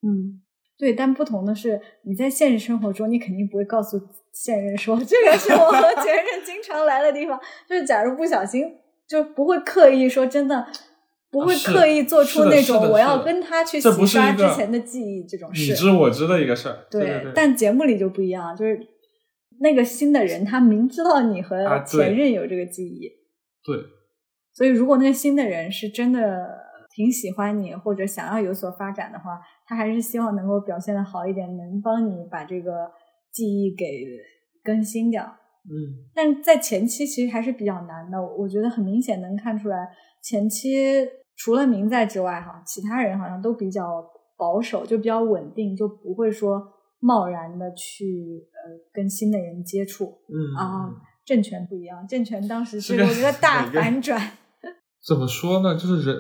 [0.03, 0.42] 嗯，
[0.83, 3.97] 对，但不同的是，你在现实生活中，你肯定不会告诉
[4.33, 7.41] 现任说这个是我和前任经常来的地方。
[7.69, 8.65] 就是假如不小心
[9.07, 10.67] 就不会刻意说真的，
[11.31, 15.71] 不会刻意做出那种我要跟他去洗刷之前的记忆这种事。
[15.71, 16.79] 你知我知的一个事儿。
[16.91, 18.81] 对，但节目里就不一样，就是
[19.61, 23.09] 那个新的人他明知道你和前任有这个记忆。
[23.65, 23.77] 对。
[24.53, 26.59] 所以，如果那个新的人是真的
[26.95, 29.41] 挺喜欢你，或者想要有所发展的话，
[29.73, 32.91] 他还是希望能够表现的好一点，能帮你把这个
[33.33, 33.87] 记忆给
[34.63, 35.25] 更新掉。
[35.65, 38.21] 嗯，但在前期其实还是比较难的。
[38.21, 39.89] 我觉得很明显能看出来，
[40.23, 44.05] 前期除了明在之外，哈，其他人好像都比较
[44.37, 46.63] 保守，就比较稳定，就不会说
[47.01, 50.19] 贸然的去呃跟新的人接触。
[50.29, 50.93] 嗯啊，
[51.25, 54.21] 政权不一样，政权当时是我觉得大反转。
[55.07, 55.75] 怎么说呢？
[55.75, 56.17] 就是人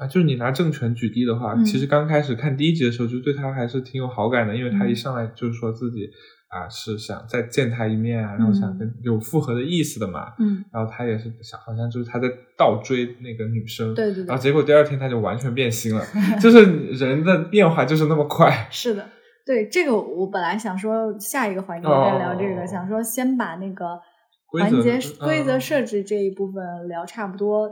[0.00, 6.08] 啊，就是你拿政权举例的话，其实刚开始看第一集的时候，就对他还是挺有好感的，因为他一上来就是说自己
[6.48, 10.32] 啊是想再见他一面啊，然后想跟有复合的意思的嘛。
[10.38, 13.94] 嗯，然后他也是想，好像就是他在倒追那个女生。
[13.94, 14.24] 对对对。
[14.24, 16.02] 然后结果第二天他就完全变心了，
[16.40, 18.50] 就是人的变化就是那么快。
[18.72, 19.06] 是的，
[19.44, 24.00] 对这个我本来想说下一个环节再聊这个，想说先把那个
[24.46, 27.70] 环节规则设置这一部分聊差不多。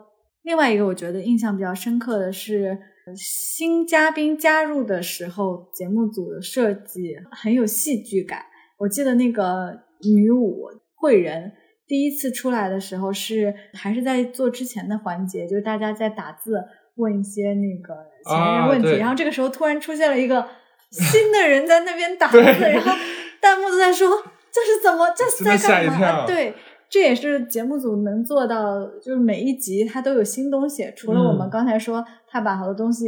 [0.48, 2.78] 另外一个我觉得印象比较深刻的是，
[3.14, 8.46] 新嘉宾加入的时候，节目组的设计很有戏剧感。
[8.78, 9.78] 我记得那个
[10.10, 11.52] 女舞慧人
[11.86, 16.64] 第一次出来的时候，是还是在做之前的环节，就是大家在打字
[16.96, 20.48] 问一些那个前任问题，然后这个时候突然出现了一个
[20.90, 22.90] 新的人在那边打字，然后
[23.42, 24.08] 弹幕都在说
[24.50, 26.24] 这是怎么这是在干嘛？
[26.24, 26.54] 对。
[26.90, 30.90] 这也是节目组能做到，就是每一集它都有新东西。
[30.96, 33.06] 除了我们刚才说他把好多东西，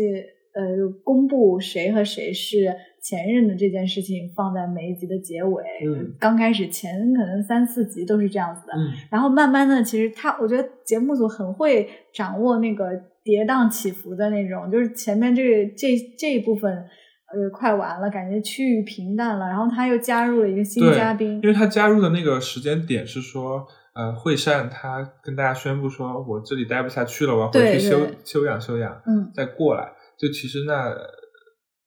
[0.52, 5.64] 呃，公布谁和谁是前任的这件事情放在每一集的结尾。
[5.86, 8.74] 嗯，刚开始前可能三四集都是这样子的。
[8.74, 12.90] 嗯，然后慢慢的，其实他我觉得节目组很会掌握那个
[13.22, 16.84] 跌宕起伏的那种，就是前面这这这一部分
[17.32, 23.66] 呃快完了，感觉趋于平淡了，然后他又加入了一个新嘉宾，因为他加入的那个时间点是说。
[23.92, 29.90] 呃，惠善他跟大家宣布说，我这里待不下去了，我要回去休休养休养，嗯，再过来。
[30.16, 30.94] 就其实那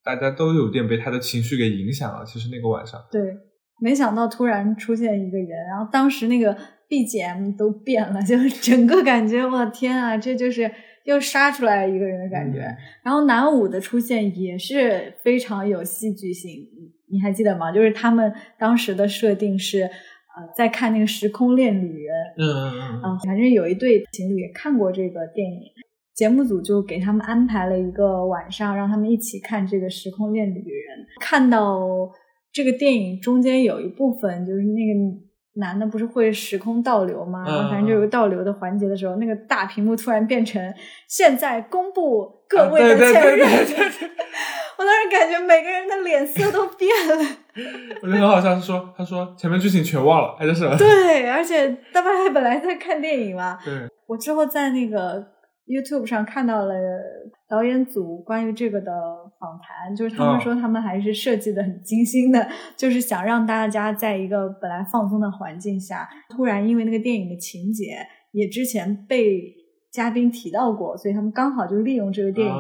[0.04, 2.26] 大家都有点被他的情绪给影响了。
[2.26, 3.22] 其实那个晚上，对，
[3.80, 6.54] 没想到突然出现一个人，然后当时那个
[6.90, 10.70] BGM 都变了，就整个感觉，我天啊，这就是
[11.04, 12.60] 又杀出来一个人的感觉。
[13.04, 16.68] 然后男五的出现也是非常有戏剧性，
[17.12, 17.72] 你还记得吗？
[17.72, 19.90] 就是他们当时的设定是。
[20.36, 22.42] 呃，在看那个《时空恋旅人》，嗯
[22.74, 25.62] 嗯嗯，反正有一对情侣也看过这个电影，
[26.16, 30.64] 节目组就给他们安排了一个晚上，让他们一起看这个《时空恋旅人》。
[31.22, 31.88] 看到
[32.52, 35.00] 这个电影中间有一部分，就是那个
[35.56, 37.44] 男的不是会时空倒流吗？
[37.46, 40.74] 然后反正就有个倒流的环节的时候，那个大屏幕突然变成
[41.08, 43.48] 现在公布各位的前任。
[44.76, 47.16] 我当时感觉每个人的脸色都变了。
[48.02, 50.76] 我觉得很好笑，是说他说前面剧情全忘了，还是什么？
[50.76, 53.60] 对，而且大白还本来在看电影嘛。
[53.64, 53.88] 对。
[54.08, 55.24] 我之后在那个
[55.66, 56.74] YouTube 上看到了
[57.48, 58.92] 导演组关于这个的
[59.40, 62.48] 访谈，就是他们说他们还是设计的很精心的，
[62.78, 67.98] 就是想让大家在一个本来放松的环境下，突然因为那个电影的情节
[68.32, 69.42] 也之前被
[69.92, 72.56] 嘉宾提到过，所以他们刚好就利用这个电影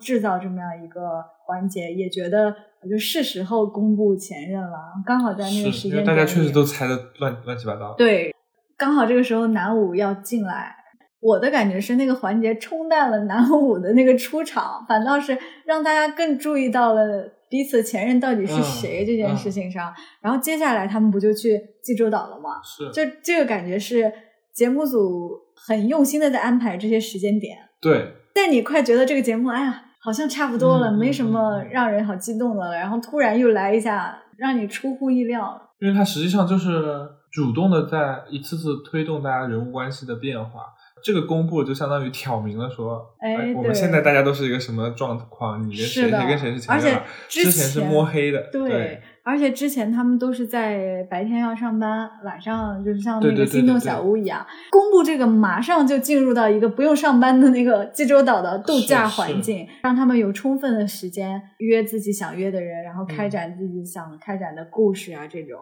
[0.00, 2.54] 制造这么样一个环节，也觉得。
[2.88, 7.92] 就是时候公布前任了，刚好在那个时间点，大家确实都猜的乱乱七八糟。
[7.92, 8.34] 对，
[8.74, 10.74] 刚好这个时候男五要进来，
[11.20, 19.92] 我的感觉是那个环节冲淡了男五的那个出场，反倒是让大家更注意到了彼此前任到底是谁这件事情上。
[20.20, 22.60] 然后接下来他们不就去济州岛了吗？
[22.64, 24.12] 是，就这个感觉是
[24.54, 27.56] 节目组很用心的在安排这些时间点。
[27.80, 29.84] 对，但你快觉得这个节目，哎呀。
[30.02, 32.74] 好像差不多了，没什么让人好激动的了。
[32.74, 35.60] 然后突然又来一下，让你出乎意料。
[35.78, 40.62] 因为它实际上就是主动的在一次次推动大家人物关系的变化。
[41.02, 45.62] 这个公布就相当于挑明了说，哎，我们现在大家都是一个什么状况？
[45.62, 47.00] 你跟谁谁跟谁是前任？
[47.28, 49.00] 之前是摸黑的，对。
[49.22, 65.60] 而且之前他们都是在白天要上班，晚上就是像那个心动小屋一样，公布这个马上就进入到一个不用上班的那个济州岛的度假环境，让他们有充分的时间约自己想约的人，然后开展自己想开展的故事啊，这种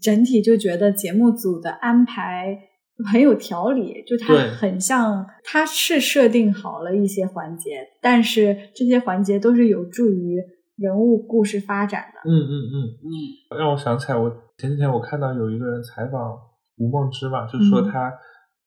[0.00, 2.58] 整体就觉得节目组的安排
[3.04, 10.36] 很有条理，就它很像，它是设定好了一些环节，但是这些环节都是有助于。
[10.76, 12.76] 人物故事发展的，嗯嗯嗯。
[13.00, 16.36] 嗯，让我想起来，我前几天我看到有一个人采访
[16.76, 18.12] 吴梦之嘛，就是说他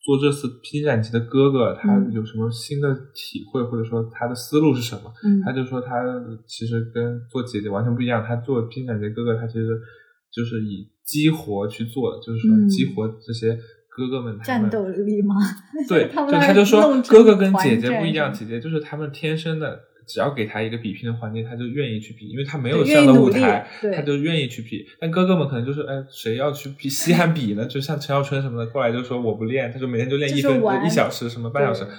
[0.01, 2.11] 做这次披荆斩棘的哥哥，他嗯。
[2.11, 5.13] 有什么新的体会，或者说他的思路是什么？
[5.23, 5.39] 嗯。
[5.45, 6.01] 他就说他
[6.47, 9.79] 其实跟做姐姐完全不一样，他做披荆斩棘哥哥，他其实
[10.33, 12.67] 就是以激活去做的，就是说嗯。
[12.67, 13.55] 激活这些
[13.99, 15.35] 哥哥们他们战斗力吗？
[15.89, 24.85] 对，他 就他就说哥哥跟姐姐不一样，姐姐就是他们天生的，只要给他一个比拼的环境，他就愿意去比，因为他没有这样的舞台，他就愿意去比。
[25.01, 27.65] 但哥哥们可能就是，哎，谁要去比稀罕比呢？
[27.65, 31.93] 就像陈小春什么的过来就说我不练，他就每天就练一分就是一小时，什么半小时对。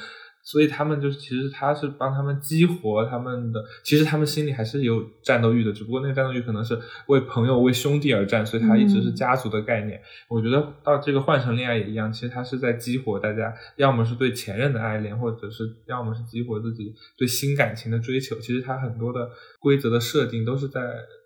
[0.50, 10.00] 所以他们就是，其实他是帮他们激活他们的，其实他们心里还是有战斗欲的，只不过那个战斗欲可能是为朋友、为兄弟而战，所以他一直是嗯家族的概念。
[10.28, 18.36] 我觉得到这个换成恋爱也一样，其实他是在激活大家，要么是对前任的爱恋，或者是要么是激活自己对新感情的追求。
[18.40, 20.80] 其实他很多的规则的设定都是在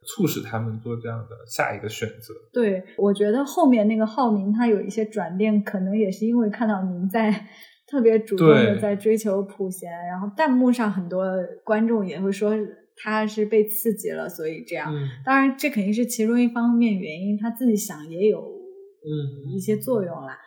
[0.07, 2.35] 促使他们做这样的下一个选择。
[2.53, 7.47] 对，我觉得后面那个浩明他有一些转变，可能也是因为看到您在
[7.87, 11.25] 特别主动的在追求普贤，然后弹幕上很多
[11.62, 12.53] 观众也会说
[12.97, 14.94] 他是被刺激了，所以这样。
[14.94, 20.38] 嗯当然，这肯定是其中一方面原因，他自己想也有嗯一些作用啦。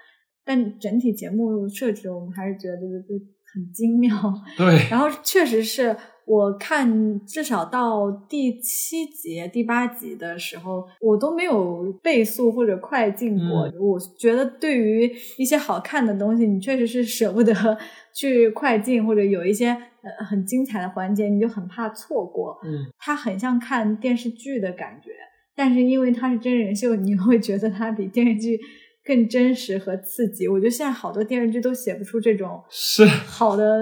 [0.44, 3.16] 但整体节目设置，我们还是觉得就
[3.54, 4.16] 很精妙。
[4.58, 5.96] 对，然后确实是
[6.28, 13.66] 我看至少到第七集、第八集的时候，我都没有倍速或者快进过。
[13.66, 17.54] 嗯我觉得对于一些好看的东西，你确实是舍不得
[18.14, 22.60] 去快进，或者有一些呃很精彩的环节，你就很怕错过。
[22.66, 25.12] 嗯它很像看电视剧的感觉，
[25.56, 28.60] 但是因为它是真人秀，你会觉得它比电视剧
[29.06, 30.46] 更真实和刺激。
[30.46, 33.80] 我觉得现在好多电视剧都写不出这种是好的，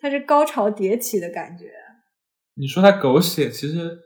[0.00, 1.66] 它是高潮迭起的感觉。
[2.56, 3.98] 你说他狗血，其实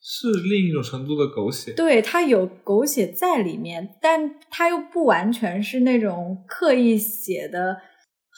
[0.00, 1.72] 是另一种程度的狗血。
[1.72, 7.78] 对，他有狗血在里面，但他又不完全是那种刻意写的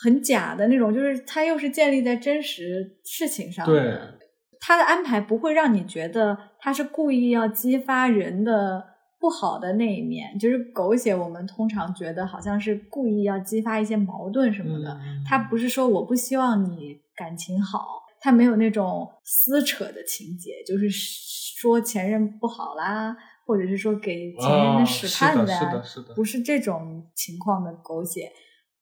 [0.03, 4.19] 很假的那种，就是他又是建立在真实事情上对的。
[4.59, 8.83] 它的安排不会让你觉得他是故意要激发人的
[9.21, 11.15] 不好的那一面，就是狗血。
[11.15, 17.81] 我们通常觉得好像是故意要激发一些矛盾什么的，嗯他不是说我不希望你感情好，
[18.27, 28.33] 他没有那种撕扯的情节，就是说前任不好啦，或者是说给前任的使绊子是啊，的是的是的不是这种情况的狗血，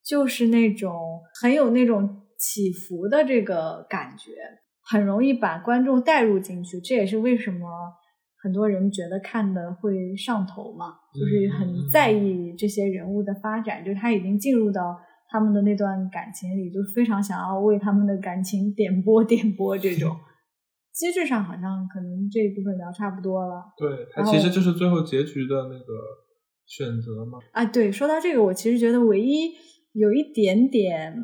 [0.03, 4.33] 就是那种很有那种起伏的这个感觉，
[4.83, 6.81] 很容易把观众带入进去。
[6.81, 7.69] 这也是为什么
[8.43, 14.99] 很多人觉得看的会上头嘛，就是很在意这些人物的发展，就是他已经进入到
[15.35, 20.15] 他们的那段感情里，就非常想要为他们的感情点播 点播这种。
[20.93, 25.93] 机制上好像可能这一部分聊差不多了对，它其实就是最后结局的那个
[26.67, 27.41] 选择嘛。
[27.51, 27.65] 啊。
[27.65, 29.51] 对，说到这个，我其实觉得唯一
[29.95, 31.17] 有一点点，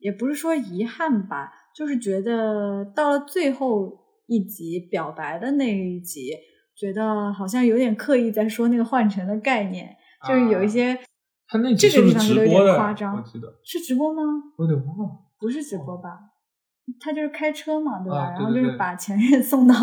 [0.00, 6.30] 也不是说遗憾吧，就是觉得到了最后一集表白的那一集，
[6.74, 9.94] 觉得好像有点刻意在说那个换乘的概念，
[10.26, 10.98] 就是有一些、
[11.48, 12.58] 他那集是不是这个地方直播的？
[12.58, 14.22] 有点夸张我记得是直播吗？
[14.58, 15.10] 我有点忘了。
[15.40, 16.18] 不是直播吧？
[17.00, 18.18] 他就是开车嘛，对吧？
[18.18, 19.74] 啊对然后就是把前任送到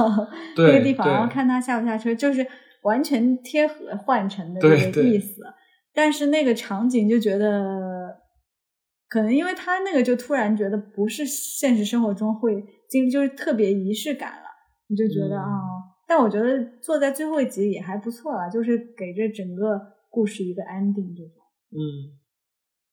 [0.57, 2.45] 那个地方，然后看他下不下车，就是
[2.83, 5.41] 完全贴合换乘的这个意思。
[5.93, 8.15] 但是那个场景就觉得，
[9.07, 14.47] 可能因为他那个就突然觉得不是现实生活中会经历，就是特别仪式感了，
[14.87, 15.61] 你就觉得嗯啊、
[16.07, 21.44] 但我觉得坐在最后一集也还不错啦，就是给这整个故事一个 ending 这种。
[21.75, 22.15] 嗯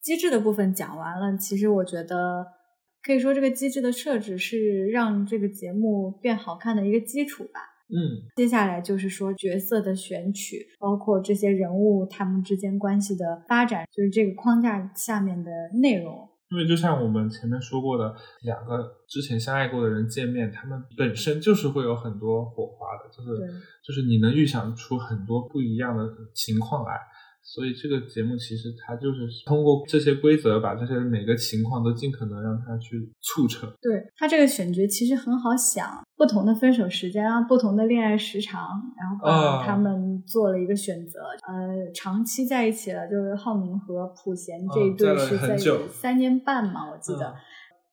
[0.02, 2.44] 机制的部分讲完了，其实我觉得
[3.02, 7.60] 可以说这个机制的设置是让这个节目变好看的一个基础吧。
[7.94, 16.28] 嗯接下来就是说角色的选取，包括这些人物他们之间关系的发展，就是这个框架下面的内容。
[16.50, 23.38] 因为就像我们前面说过的，两个之前相爱过的人见面，他们本身就是会有很多火花的，就是
[23.86, 26.98] 就是你能预想出很多不一样的情况来。
[27.44, 33.68] 所以这个节目其实它就是通过这些规则，把这些每个情况都尽可能让它去促成。
[33.82, 41.20] 对他这个选角其实很好想，不同的分手时间啊，不同的恋爱时长，然后他们做了一个选择。
[41.46, 45.58] 呃，长期在一起了，就是浩明和普贤这一对是在
[45.90, 47.26] 三年半嘛，我记得。
[47.26, 47.34] 嗯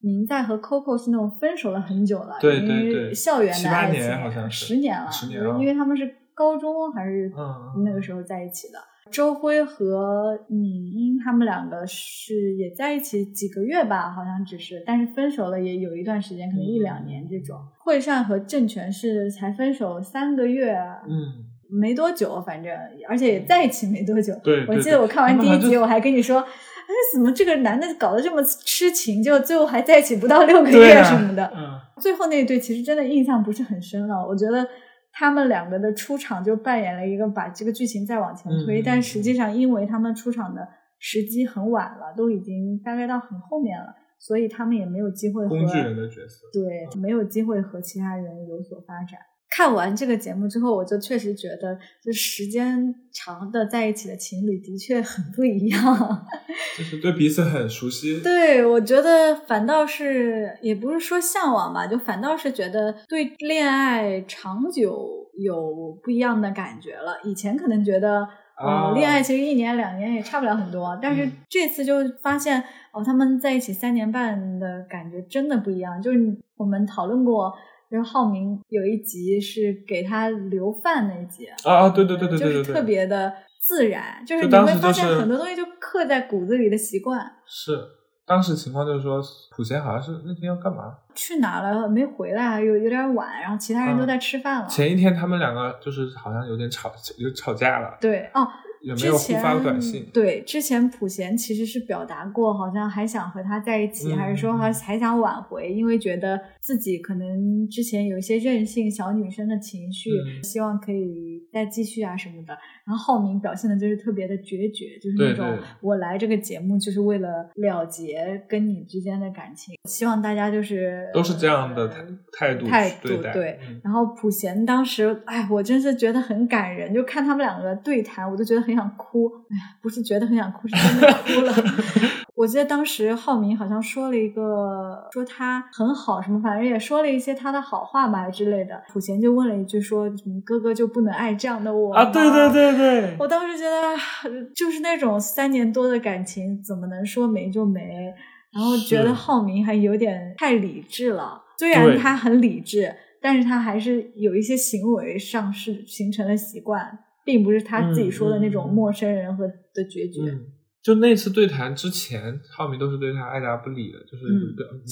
[0.01, 8.79] 明在和 Coco 是那种分手了很久了，对因为对对校园的爱情年好像是十年了，十年了因为他们是高中还是嗯那个时候在一起的。
[9.11, 17.57] 周辉和敏英他们两个是也在一起几个月吧，好像只是，但是分手了也有一段时间，可能一两年这种。
[17.77, 20.73] 惠善和郑权是才分手三个月，
[21.07, 22.71] 嗯，没多久，反正
[23.07, 24.33] 而且也在一起没多久。
[24.43, 31.51] 对对我记得我看完第一集，我还跟你说，哎，怎么这个男的搞得这么痴情，就最后还在一起不到六个月什么的？
[31.55, 34.67] 嗯，最后那一对其实真的印象不是很深了，我觉得。
[35.11, 40.67] 他们两个的出场就扮演了一个把这个剧情再往前推，但实际上因为他们出场的
[40.99, 46.47] 时机很晚了，都已经大概到很后面了，所以他们也没有机会和工具人的角色。
[46.53, 49.19] 对，没有机会和其他人有所发展。
[49.49, 56.27] 看完这个节目之后，我就确实觉得，就时间长的在一起的情侣的确很不一样。
[56.77, 58.21] 就是对彼此很熟悉。
[58.21, 67.19] 对，我觉得反倒是也不是说向往吧，就反倒是觉得对恋爱长久有不一样的感觉了。
[67.23, 68.27] 以前可能觉得。
[68.59, 76.01] 啊哦，恋爱其实一年两年也差不了很多，但是嗯这次就发现哦，他们在一起三年半的感觉真的不一样。
[76.01, 76.19] 就是
[76.57, 77.53] 我们讨论过，
[77.89, 87.19] 就是浩明有一集是给他留饭那一集，啊啊，对对对对对对对，就是特别的自然，就是你会发现很多东西就刻在骨子里的习惯。
[87.45, 87.77] 是
[88.25, 89.19] 当时情况就是说，
[89.49, 90.95] 普贤好像是那天要干嘛？
[91.15, 91.89] 去哪了？
[91.89, 94.67] 没回来，有有点晚，然后其他人都嗯在吃饭了。
[94.67, 98.47] 前一天他们两个就是好像有点吵，有吵架了，对哦，
[98.81, 100.05] 有没有互之前发短信？
[100.13, 112.57] 对，之前普贤其实是表达过，好像还想和他在一起，嗯还是说还还想挽回，因为觉得自己可能之前有一些任性小女生的情绪，嗯希望可以再继续啊什么的。
[112.89, 122.89] 然后浩明表现的就是特别的决绝，就是那种我来这个节目就是为了了结跟你之间的感情，希望大家就是都是这样的态态度态。
[122.89, 129.29] 度对嗯然后普贤当时，哎，我真是觉得很感人，就看他们两个对谈，我就觉得很想哭。
[129.51, 131.53] 哎呀，不是觉得很想哭，是真的哭了。
[132.39, 138.81] 我记得当时浩明好像说了一个，说他很好，什么反正也说了一些他的好话吧之类的。
[138.87, 142.49] 普贤就问了一句说：“你哥哥就不能爱这样的我啊，对对。
[142.53, 148.13] 对对，我当时觉得，就是那种三年多的感情，怎么能说没就没？
[148.53, 151.43] 然后觉得是浩明还有点太理智了。
[151.57, 160.21] 虽然他很理智，但是他还是有一些行为上是形成了习惯，并不是他自己说的那种陌生人和的决绝。
[160.21, 160.45] 嗯，
[160.81, 164.25] 就那次对谈之前，浩明都是对他爱答不理的，就是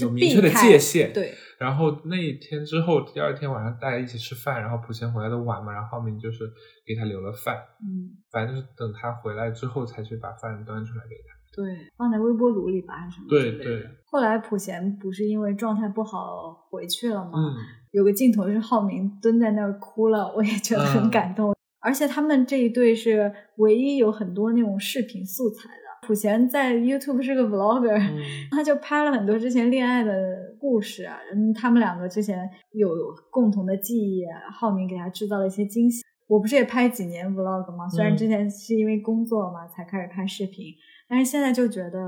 [0.02, 1.14] 有明确的界限。。
[1.14, 6.52] 对，然后那一天之后，第二天晚上大家一起吃饭，然后普贤回来的晚嘛，然后浩明就是
[6.86, 11.38] 给他留了饭，嗯，反正就是等他回来之后才去把饭端出来给他。
[11.56, 13.64] 对，放在微波炉里吧，还是什么之类的。
[13.64, 17.32] 对对，后来普贤不是因为状态不好回去了吗？
[17.34, 17.56] 嗯，
[17.92, 21.56] 有个镜头是浩明蹲在那儿哭了，我也觉得很嗯感动。
[21.88, 25.88] 而且他们这一对是唯一有很多那种视频素材的。
[26.06, 28.20] 普贤在 YouTube 是个 vlogger，、嗯
[28.52, 30.12] 他就拍了很多之前恋爱的
[30.60, 32.90] 故事啊，嗯，他们两个之前有
[33.32, 36.04] 共同的记忆啊，浩明给他制造了一些惊喜。
[36.28, 37.88] 我不是也拍几年 vlog 吗？
[37.90, 40.66] 虽然嗯之前是因为工作嘛才开始拍视频，
[41.10, 42.00] 但是现在就觉得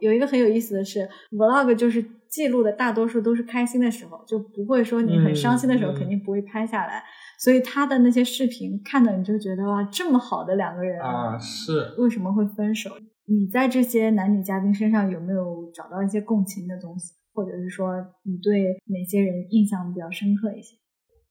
[0.00, 7.02] 有一个很有意思的是，vlog 就是记录的大多数都是开心的时候，就不会说你很伤心的时候肯定不会拍下来。
[7.38, 12.90] 所以他的那些视频看的你就觉得哇，这么好的两个人啊是为什么会分手？
[13.28, 20.76] 你在这些男女嘉宾身上有没有找到一些共情的东西，或者是说你对哪些人印象比较深刻一些？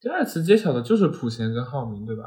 [0.02, 2.24] 第二次揭晓的就是普贤跟浩明，对吧？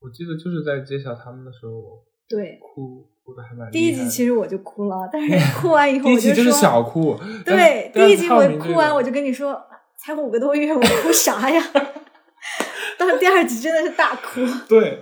[0.00, 3.70] 我记得就是在揭晓他们的时候，我对，哭哭的还蛮的。
[3.70, 9.60] 第一集其实我就哭了，但是 哭完以后第一集就是我就说，小哭，对，第一集我哭完我就跟你说，
[9.98, 11.62] 才五个多月，我哭啥呀？
[13.06, 14.40] 到第二集真的是大哭。
[14.68, 15.00] 对，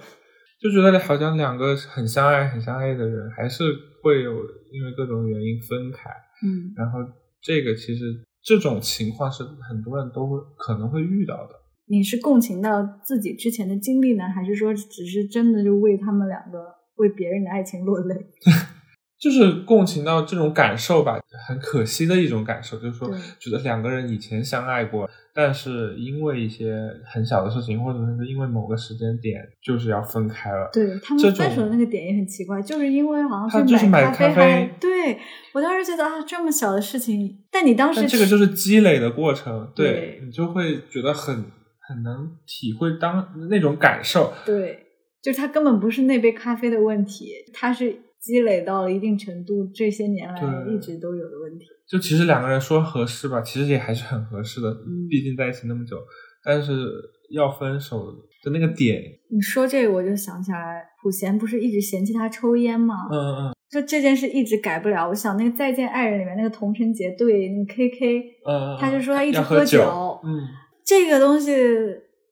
[0.60, 3.64] 就觉得好像两个很相爱、很相爱的人，还是
[4.02, 4.32] 会有
[4.72, 6.10] 因为各种原因分开。
[6.44, 6.98] 嗯，然后
[7.40, 8.04] 这个其实
[8.42, 11.54] 这种情况是很多人都会可能会遇到的。
[11.86, 16.58] 你是共情到自己之前的经历呢，还是说只是真的就为他们两个
[16.96, 18.14] 为别人的爱情落泪？
[19.20, 23.10] 就是共情到这种感受吧，很可惜的一种感受，就是说
[23.40, 30.70] 觉得两个人以前相爱过，但是因为一些很小的事情，或者是因为某个时间点，就是要分开了。
[30.72, 35.18] 对他们分手的那个点也很奇怪，就是因为好他像就是买咖咖啡对
[35.52, 41.34] 我当时觉得啊，这么小的事情，但你当时这个就是积累的过程，对你就会觉得很
[41.80, 44.32] 很能体会当那种感受。
[44.46, 44.86] 对，
[45.20, 50.40] 就是他根本不是那杯咖啡的问题，他是积累到了一定程度，这些年来
[50.72, 51.66] 一直都有的问题。
[51.88, 55.96] 就其实两个人说合适吧，其实也还是很合适的，嗯毕竟在一起那么久。
[56.44, 56.72] 但是
[57.30, 58.06] 要分手
[58.44, 62.94] 的那个点，你说这个，我就想起来，普贤不是一直嫌弃他抽烟吗？
[63.10, 65.06] 嗯嗯就这件事一直改不了。
[65.08, 69.82] 我想那个《再见爱人》里面那个佟晨洁对那个 K K，嗯，他就说他一直喝酒，
[70.24, 70.40] 嗯，
[70.86, 71.52] 这个东西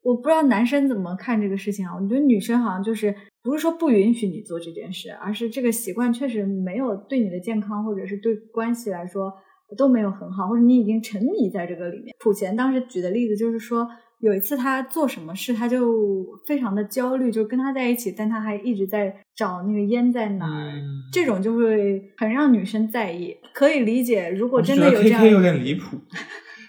[0.02, 1.92] 我不知道男生怎么看这个事情啊。
[1.94, 3.14] 我觉得女生好像就是
[3.46, 9.32] 不是说不允许你做这件事，而是这个习惯确实没有对你的健康或者是对关系来说
[9.78, 12.14] 都没有很好，或者你已经沉迷在这个里面。
[12.18, 13.88] 普贤当时举的例子就是说，
[14.20, 20.82] 有一次他做什么事他就非常的焦虑，就跟他在一起，但他还一直在找那个烟在哪儿，嗯
[21.12, 23.36] 这种就会很让女生在意。
[23.54, 25.96] 可以理解，如果真的有这 K 样 K 有点离谱，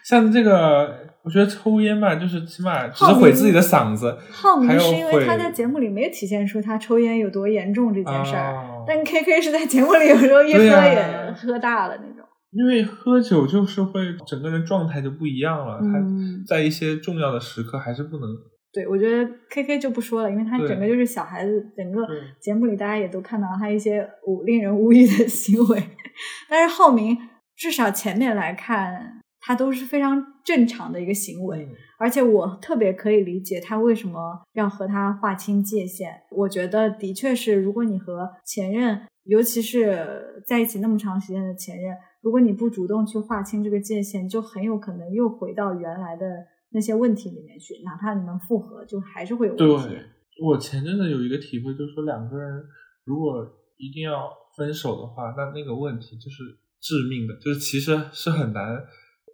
[0.05, 4.17] 像这个，我觉得抽烟吧，就是起码只是毁自己的嗓子。
[4.31, 12.25] 浩明是因为他在节目里没有体现出他抽烟有多严重这件事儿，哦但 K K 是在节目里有时候一喝也喝大了那种。
[12.51, 18.29] 因为喝酒就是会整个人状态就不一样了，他嗯，在一些重要的时刻还是不能。
[18.71, 22.07] 对，我觉得 K K 就不说了，因为他整个就是小孩子，整个
[22.39, 25.83] 节目里大家也都看到他一些无令人无语的行为。
[26.49, 27.17] 但是浩明
[27.55, 29.16] 至少前面来看，
[29.47, 31.63] 他都是非常正常的一个行为。
[31.63, 36.13] 嗯而且我特别可以理解他为什么要和他划清界限。
[36.29, 47.81] 我觉得的确是，如果你和前任，尤其是在一起那么长时间的前任，如果你不主动去划清这个界限，就很有可能又回到原来的那些问题里面去。
[47.83, 49.89] 哪怕你们复合，就还是会有问题。
[49.89, 49.99] 对，
[50.45, 52.63] 我前阵子有一个体会，就是说两个人
[53.05, 53.43] 如果
[53.77, 56.43] 一定要分手的话，那那个问题就是
[56.79, 58.85] 致命的，就是其实是很难，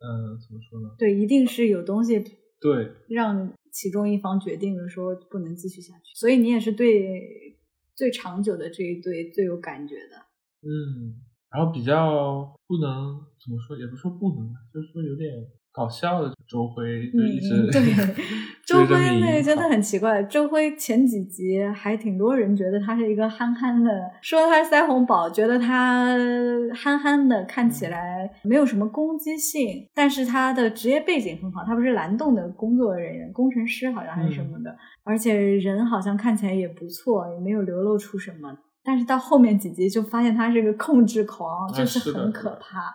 [0.03, 0.95] 嗯、怎么说呢？
[0.99, 2.19] 对，一定是有东西
[2.59, 6.13] 对，让其中一方决定了说不能继续下去。
[6.15, 7.57] 所以你也是对
[7.95, 10.17] 最长久的这一对最有感觉的。
[10.61, 15.31] 嗯，然后比较不能怎么说，也不说不能吧，就是说有点
[15.73, 17.81] 搞笑的周辉就一直、嗯，对
[18.65, 20.21] 周辉那个真的很奇怪。
[20.23, 26.15] 周辉前几集还挺多人觉得他是一个憨憨的，说他是腮红宝，觉得他
[26.75, 38.55] 憨憨的，看嗯起来没有什么攻击性，但是他的职业背景很好，他不是蓝洞的工作人员，工程师好像还是什么嗯的，而且人好像看起来也不错，也没有流露出什么。
[38.85, 42.93] 但是到后面几集就发现他是个控制狂，啊就是很可怕。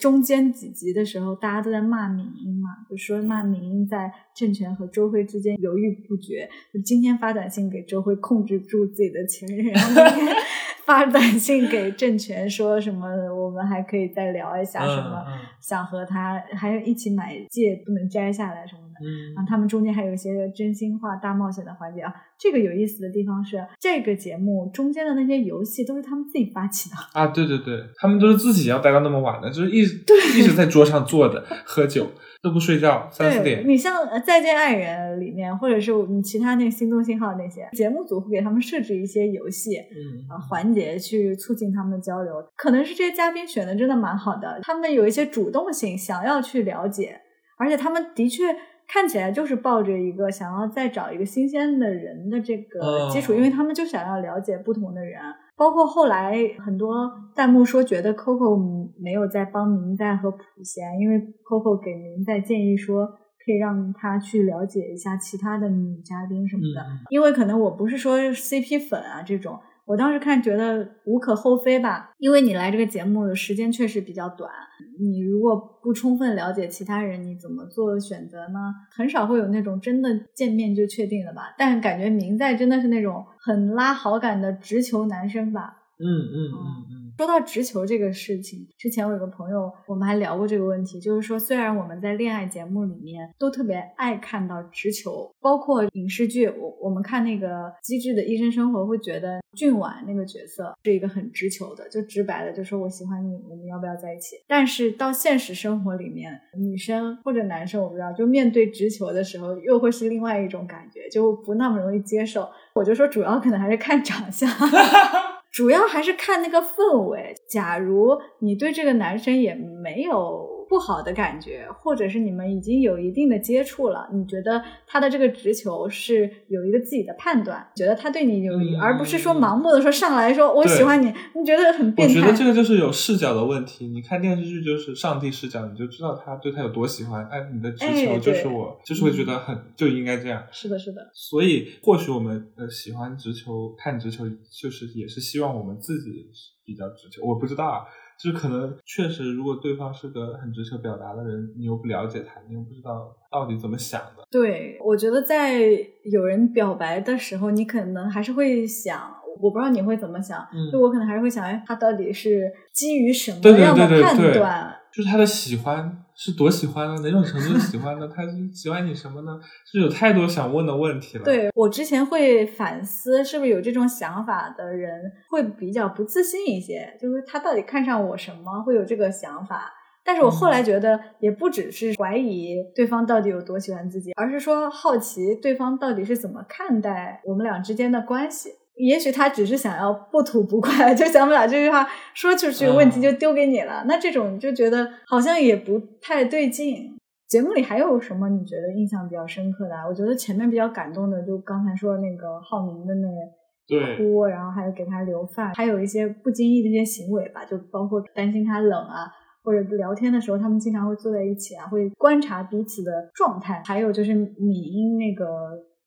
[0.00, 6.48] 中间几集的时候，大家都在骂敏英嘛，就说骂敏英在郑权和周辉之间犹豫不决。
[6.72, 10.36] 就今天发短信给周辉控制住自己的情人，然后明天
[10.84, 15.24] 发短信给郑权说什么我们还可以再聊一下什么，
[15.62, 18.94] 想和他还有一起买戒不能摘下来什么的。
[19.00, 22.12] 嗯啊，他们中间还有一些真心话大冒险的环节啊。
[22.44, 26.96] 这个有意思的地方是，这个节目中间的那些游戏都是他们自己发起的。
[27.14, 30.04] 啊，对对对，他们都是自己要待到那么晚的，就是一直
[30.38, 32.06] 一直在桌上坐着喝酒，
[32.42, 33.66] 都不睡觉，三四点。
[33.66, 42.34] 你像呃《再见爱人》里面，或者是我们其他那个心动信号那些节目组会给他们设置一些游戏嗯啊环节去促进他们的交流。
[42.56, 47.18] 可能是这些嘉宾选的真的蛮好的，他们有一些主动性，想要去了解，
[47.56, 48.54] 而且他们的确。
[48.86, 55.20] 看起来就是抱着一个想要再找一个新鲜的人的这个基础，哦因为他们就想要了解不同的人。
[55.56, 61.16] 包括后来很多弹幕说觉得 Coco 没有在帮明在和普贤，因为
[61.48, 66.80] Coco 给明在建议说可以让他去了解一下其他的女嘉宾什么的。
[66.80, 69.56] 嗯因为可能我不是说 CP 粉啊这种，
[69.86, 74.50] 我当时看觉得无可厚非吧，因为你来这个节目的时间确实比较短，
[74.98, 78.74] 你如果不充分了解其他人，你怎么做选择呢？
[78.90, 81.54] 很少会有那种真的见面就确定的吧？
[81.58, 85.82] 但感觉明在真的是那种很拉好感的直球男生吧。
[85.98, 97.46] 嗯嗯嗯嗯说到直球这个事情，之前我有个朋友，我们还聊过这个问题，就是说，虽然我们在恋爱节目里面都特别爱看到直球，包括影视剧，我我们看那个
[97.82, 104.36] 《机智的医生生活》，会觉得俊婉那个角色是一个很直球的，就直白的就说我喜欢你，我们要不要在一起？
[104.48, 112.48] 但是到现实生活里面，女生或者男生，我不知道，就面对直球的时候，又会是另外一种感觉，就不那么容易接受。
[112.74, 114.50] 我就说，主要可能还是看长相。
[115.54, 117.32] 主要还是看那个氛围。
[117.46, 120.43] 假如你对这个男生也没有
[120.74, 131.06] 不好的感觉，或者是你们已经有一定的接触了，你觉得他的这个直球是有一个自己的判断，觉得他对你有而不是说盲目的说上来说我喜欢你，
[131.36, 132.14] 你觉得很我变态。
[132.16, 133.86] 我觉得这个就是有视角的问题。
[133.86, 137.24] 你看电视剧就是上帝视角，你就知道他对他有多喜欢。
[137.28, 140.44] 哎，你的直哎球就是对我，就是会觉得很就应该这样。
[140.50, 144.24] 是的，是的，所以或许我们呃喜欢直球，看直球，
[144.60, 146.26] 就是也是希望我们自己
[146.64, 147.22] 比较直球。
[147.24, 147.84] 我不知道啊，
[148.18, 154.24] 就可能确实，如果对方是个很直球表达的人，你又不了解他，你又不知道到底怎么想的。
[154.30, 155.60] 对，我觉得在
[156.04, 164.74] 有人表白的时候，你可能还是会想，我不知道你会怎么想，嗯就我可能还是会想，哎，他到底是基于什么样的判对对对断？
[164.92, 167.00] 就是他的喜欢是多喜欢呢？
[167.02, 168.08] 哪种程度喜欢呢？
[168.08, 169.38] 他喜欢你什么呢？
[169.66, 171.24] 是有太多想问的问题了。
[171.24, 176.96] 对我之前会反思，是不是有这种想法的人会比较不自信一些？
[177.00, 179.72] 就是他到底看上我什么，会有这个想法？
[180.06, 188.50] 但是我后来觉得，也不只是怀疑对方到底有多喜欢自己，而是说好奇对方到底是怎么看待我们俩之间的关系。
[188.76, 193.84] 也许他只是想要不吐不快， 就想把这句话说出去，问题就丢给你了。
[193.86, 196.90] 那这种就觉得好像也不太对劲。
[197.28, 199.74] 节目里还有什么你觉得印象比较深刻的？
[199.88, 209.06] 我觉得前面比较感动的，就刚才说那个浩明的那个哭，然后还有给他留饭，还有一些不经意的一些行为吧，就包括担心他冷啊，
[209.42, 213.62] 或者聊天的时候他们经常会坐在一起啊，会观察彼此的状态。
[213.64, 215.24] 还有就是米英那个。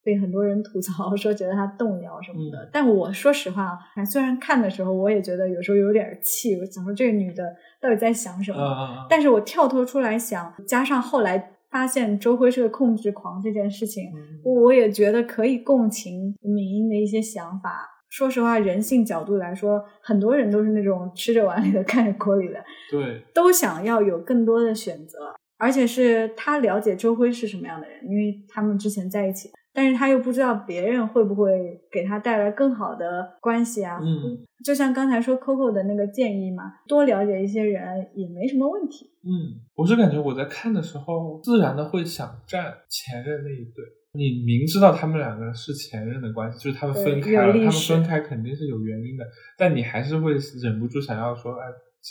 [0.08, 7.44] 被很多人吐槽 说觉得他动摇什么的，但我说实话啊，虽然看的时候我也觉得有时候有点气，我想说这个女的
[7.82, 9.06] 到底在想什么？
[9.10, 14.06] 但是我跳脱出来想，加上后来发现周辉是个控制狂这件事情，
[14.46, 17.90] 我也觉得可以共情敏英的一些想法。
[18.10, 29.50] 说实话，人性角度来说，很多人都是那种吃着碗里的 看着锅里的，对，都想要有更多的选择，而且是他了解周辉是什么样的人，因为他们之前在一起。
[29.78, 34.00] 但是他又不知道别人会不会给他带来更好的关系啊？
[34.02, 39.12] 嗯，就像刚才说 Coco 的那个建议嘛，多了解一些人也没什么问题。
[39.24, 43.86] 嗯，我是感觉我在看的时候，自然的会想站前任那一对。
[44.14, 49.24] 你明知道他们两个是前任的关系，就是他们分开了，他们分开肯定是有原因的，
[49.60, 51.68] 但你还是会忍不住想要说，哎，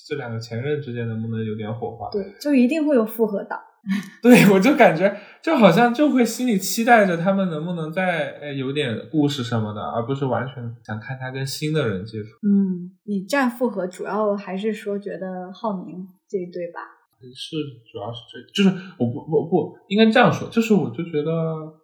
[0.07, 2.09] 这两个前任之间能不能有点火花？
[2.13, 3.59] 对，就一定会有复合的。
[4.21, 5.17] 对，我就感觉
[5.47, 12.31] 就好像就会心里期待着他们能不能再呃有点故事什么的，而不是完全想看他跟新的人接触。
[12.43, 16.81] 嗯，你站复合主要还是说觉得浩明这一对吧？
[17.33, 17.57] 是，
[17.93, 21.31] 主要是这，就是我不不不应该这样说，就是我就觉得，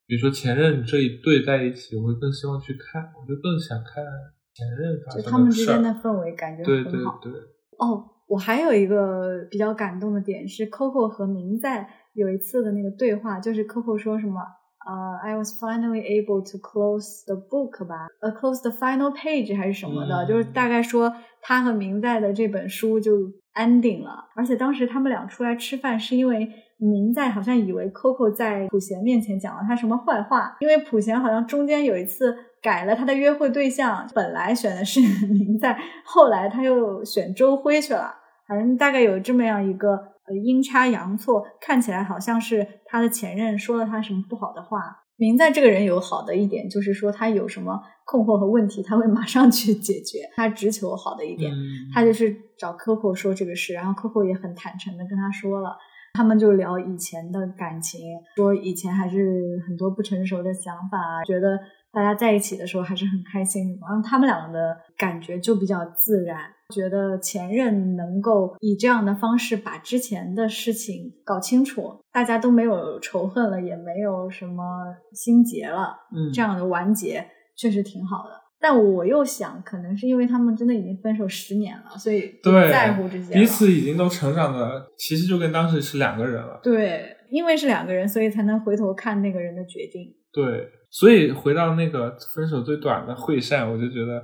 [0.09, 4.05] 比如说前任这一对在一起，我会更希望去看，我就更想看
[4.53, 7.21] 前任发生就他们之间的氛围感觉很好。
[7.23, 7.41] 对对对。
[7.79, 8.09] 哦。
[8.29, 14.41] 我还有一个比较感动的点是，Coco 和明在有一次的那个对话，就是 Coco 说什么，
[14.87, 23.13] 呃，I was finally able to close the book 吧，呃，close the final page 还是什么的，就是大概说他和明在的这本书就
[23.55, 24.27] ending 了。
[24.37, 26.49] 而且当时他们俩出来吃饭，是因为
[26.79, 32.37] 明在好像以为 Coco 在普贤面前讲了他什么坏话，因为普贤好像中间有一次。
[32.63, 38.15] 改了他的约会对象，本来选的是明在，后来他又选周辉去了。
[38.47, 44.99] 反正大概有这么样一个呃阴差阳错，看起来好像是他的前任说了他什么不好的话。
[45.16, 50.18] 明在这个人有好的一点，就是说他有什么困惑和问题，他会马上去解决。
[50.35, 51.53] 他只求好的一点，
[51.95, 55.77] 他就是找 Coco 说这个事，然后 Coco 也很坦诚的跟他说了，
[56.14, 58.01] 他们就聊以前的感情，
[58.37, 61.59] 说以前还是很多不成熟的想法，觉得。
[61.95, 66.39] 大家在一起的时候还是很开心，然后他们两个的感觉就比较自然，
[66.73, 74.64] 觉得前任能够以这样的方式把之前的事情搞清楚，大家都没有仇恨了，也没有什么
[75.12, 78.31] 心结了，嗯，这样的完结确实挺好的。
[78.59, 86.59] 但我又想，可能是因为他们真的已经分手十年了，所以不在乎这些，彼此已经都成长的，其实就跟当时是两个人了。
[86.62, 90.14] 对，因为是两个人，所以才能回头看那个人的决定。
[90.33, 90.68] 对。
[90.95, 94.23] 所以回到那个分手最短的会善，我就觉得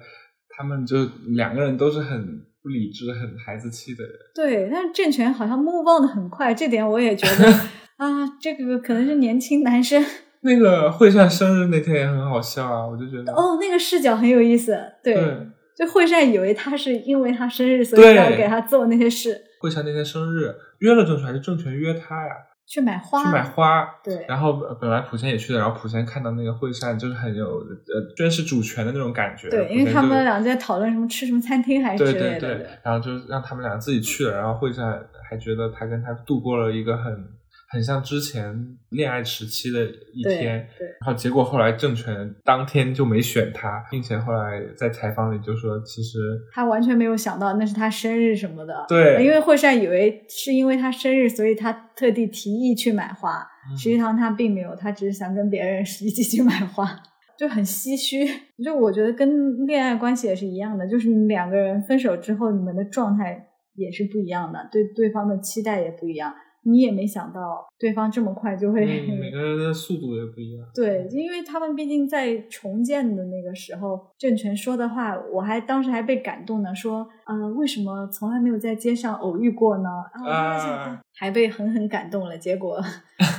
[0.58, 4.12] 他们就两个人都是很不理智、很孩子气的人。
[4.34, 7.48] 对，但是郑权好像 move on 的很快，这点我也觉得
[7.96, 10.04] 啊，这个可能是年轻男生。
[10.40, 14.76] 那个惠善生日那天也很好笑啊，我就觉得哦，那个视角很有意思。
[15.04, 15.14] 对，
[15.76, 19.40] 就惠善以为他是因为他生日，所以要给他做那些事。
[19.60, 22.32] 惠善那天生日约了郑权，还是郑权约他呀？
[22.68, 24.26] 去买花，去买花，对。
[24.28, 29.48] 然后本来普贤也去的，然后普贤看到那个惠善，就是很有呃宣誓主权的那种感觉。
[29.48, 32.38] 对，因为他们俩在讨论什么吃什么餐厅还是之类的。
[32.38, 32.66] 对对对。
[32.84, 37.36] 然后就让他们俩自己去了，然后惠善还觉得他跟他度过了一个很。
[37.70, 46.18] 很像之前恋爱时期的一天，对，然后结果后来郑权当天就没选他，并且后来在采访里就说，其实
[46.52, 53.46] 他完全没有想到那是他生日什么的，对，因为惠善以为是因为他生日，所以他特地提议去买花，
[53.76, 56.88] 实际上他并没有，他只是想跟别人一起去买花，
[57.38, 58.26] 就很唏嘘。
[58.64, 66.34] 就我觉得跟恋爱关系也是一样的，就是两个人分手之后，你们的状态也是不一样的，对对方的期待也不一样。
[66.62, 68.84] 你也没想到对方这么快就会。
[68.84, 70.66] 嗯，每个人的速度也不一样。
[70.74, 79.88] 对，因为他们毕竟在重建的那个时候，郑权说的话，我还当时还被感动呢，说，呃，为什么从来没有在街上偶遇过呢？
[80.26, 82.36] 啊，还被狠狠感动了。
[82.36, 82.82] 结果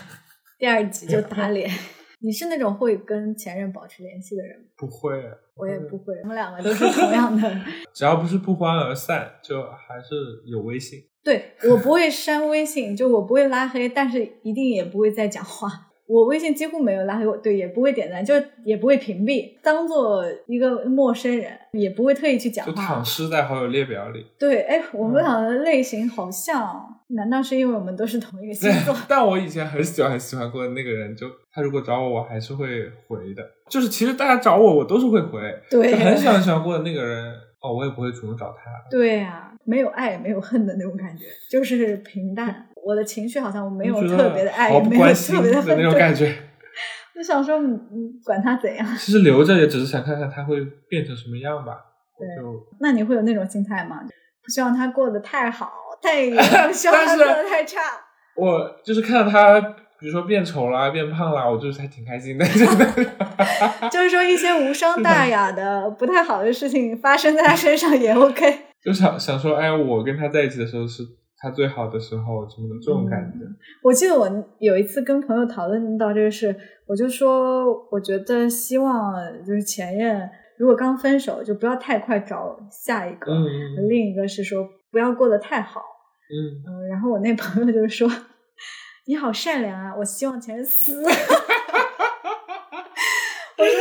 [0.58, 1.70] 第二集就打脸。
[2.22, 4.66] 你是那种会跟前任保持联系的人吗？
[4.76, 5.24] 不会，
[5.56, 6.14] 我也不会。
[6.24, 7.50] 我们两个都是同样的。
[7.96, 10.16] 只要不是不欢而散，就还是
[10.46, 11.00] 有微信。
[11.24, 15.68] 对我不会删微信，就我不会拉黑，但是一定也不会再讲话。
[16.08, 18.34] 我微信几乎没有拉黑过，对，也不会点赞，就
[18.66, 24.26] 也不会屏蔽，当做一个陌生人，也不会特意去讲话，就躺尸在好友列表里。
[24.40, 28.96] 对，哎，我们俩的类型好像，难道是因为我们都是同一个星座？
[29.08, 32.66] 但我以前很喜欢很喜欢过的那个人，就他如果找我，我还是会
[33.08, 33.44] 回的。
[33.70, 35.40] 就是其实大家找我，我都是会回。
[35.70, 38.64] 对，很喜欢喜欢过的那个人，哦，我也不会主动找他。
[38.90, 42.66] 对呀，没有爱，没有恨的那种感觉，就是平淡。
[42.84, 46.36] 我的情绪好像我没有特别的爱，没有特别的恨那种感觉。
[47.14, 48.88] 就想说，嗯，管他怎样。
[48.98, 50.60] 其实留着也只是想看看他会
[50.90, 51.74] 变成什么样吧。
[52.18, 52.28] 对。
[52.80, 54.00] 那你会有那种心态吗？
[54.44, 56.28] 不希望他过得太好，太
[56.66, 57.80] 不 希望他过得太差。
[58.36, 59.60] 我就是看到他，
[60.00, 62.46] 比如说变丑啦、变胖啦，我就是还挺开心的。
[63.92, 68.69] 就是说一些无伤大雅的、不太好的事情发生在他身上也 OK。
[68.84, 71.04] 就想想说，哎，我跟他在一起的时候是。
[71.42, 73.40] 他最好的时候，什么的这种感觉。
[73.82, 76.54] 我记得我有一次跟朋友讨论到这个事，
[76.86, 79.14] 我就说，我觉得希望
[79.46, 83.32] 就是前任如果刚分手，就不要太快找下一个。
[83.32, 83.88] 嗯。
[83.88, 85.80] 另一个是说不要过得太好。
[86.30, 86.90] 嗯嗯。
[86.90, 88.06] 然后我那朋友就说，
[89.08, 90.92] 你好善良啊，我希望前任死。
[91.02, 91.16] 我说，
[93.56, 93.78] 当然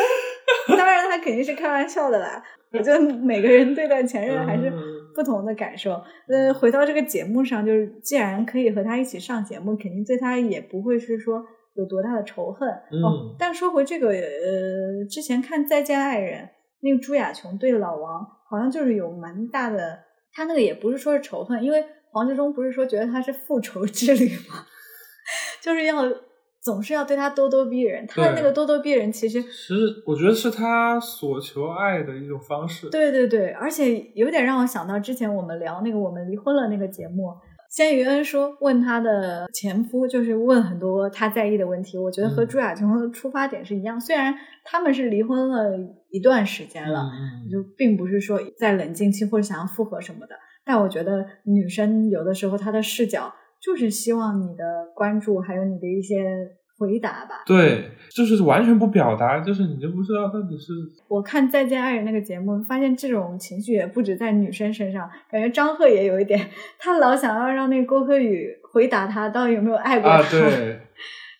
[1.18, 2.42] 他肯定是开玩笑的啦。
[2.72, 4.72] 我觉得每个人对待前任还是。
[5.14, 6.00] 不同的感受。
[6.28, 11.44] 呃，回到这个节目上，就是既然可以和他一起上节目，肯定对他也不会是说
[11.74, 12.68] 有多大的仇恨。
[12.92, 13.34] 嗯。
[13.36, 16.44] 但说回这个，呃，之前看《再见爱人》，
[16.82, 19.98] 那个朱亚琼对老王好像就是有蛮大的，
[20.32, 24.64] 他那个也不是说是仇恨，因为黄志忠不是说觉得他是复仇之旅吗？
[25.60, 26.04] 就是要。
[26.68, 32.90] 总是要对他咄咄逼人，他的那个咄咄逼人，其实其实我觉得是他所求爱的一种方式。
[32.90, 37.32] 对对对，而且有点让我想到之前我们聊那个我们离婚了那个节目，
[37.70, 41.96] 先于恩说问他的前夫，就是问很多他在意的问题。
[41.96, 44.34] 我觉得和朱亚琼的出发点是一样，虽然
[44.66, 45.70] 他们是离婚了
[46.10, 47.10] 一段时间了，
[47.50, 50.34] 就并不是说在冷静期或者想要复合什么的，
[50.66, 53.32] 但我觉得女生有的时候她的视角。
[53.60, 54.62] 就是希望你的
[54.94, 56.14] 关注，还有你的一些
[56.78, 57.42] 回答吧。
[57.44, 60.72] 对，就是完全不表达，就是你就不知道到底是。
[61.08, 66.48] 我看《再见爱人》那个节目，发现这种情绪也不止在女生身上，感觉张赫也有一点，
[66.78, 70.16] 他老想要让那个郭柯宇回答他到底有没有爱过他。
[70.18, 70.80] 啊，对。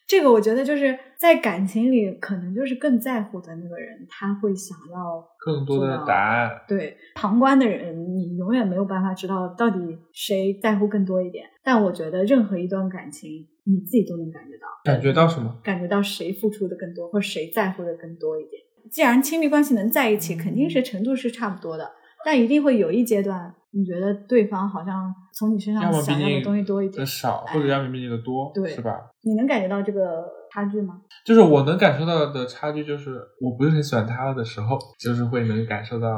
[0.09, 6.49] 这个我觉得就是在感情里，可能就是更在乎的那个人，他会想要更多的答案。
[6.69, 11.45] 对旁观的人，你永远没有办法知道到底谁在乎更多一点。
[11.65, 14.69] 但我觉得任何一段感情，你自己都能感觉到。
[14.85, 15.59] 感觉到什么？
[15.65, 18.63] 感觉到谁付出的更多，或谁在乎的更多一点。
[18.89, 21.91] 既然亲密关系能在一起，肯定是程度是差不多的，
[22.25, 23.57] 但一定会有一阶段。
[23.71, 28.99] 你觉得对方好像从你身上想要的东西多一点，少或者要么比你的多，对，是吧？
[29.23, 31.01] 你能感觉到这个差距吗？
[31.27, 36.09] 就是我能感受到的差距，就是我不是很喜欢他的时候，就是会能感受到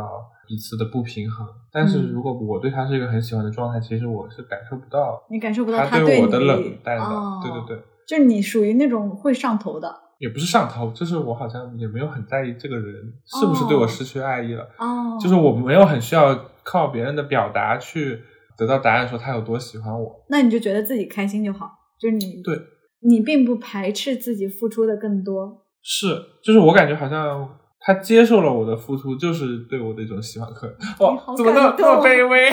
[0.47, 1.47] 彼此的不平衡。
[1.73, 7.07] 但是如果我对他是一个很喜欢的状态，其实我是感受不到，你感受不到他对我的冷淡的，
[7.43, 9.93] 对对对，就是你属于那种会上头的。
[10.21, 12.95] 也不是上头，就是我好像也没有很在意这个人
[13.25, 14.63] 是不是对我失去爱意了。
[14.77, 16.39] 哦，就是我没有很需要
[16.71, 18.21] 靠别人的表达去
[18.57, 20.25] 得到答案，说他有多喜欢我。
[20.29, 21.69] 那你就觉得自己开心就好，
[21.99, 22.57] 就是你对，
[23.01, 25.67] 你并不排斥自己付出的更多。
[25.83, 26.07] 是，
[26.45, 30.49] 就是我感觉好像他接受了我的付出，就是对我的一种喜欢。
[30.53, 30.69] 可
[31.05, 32.49] 哇，怎么那么那么卑 微？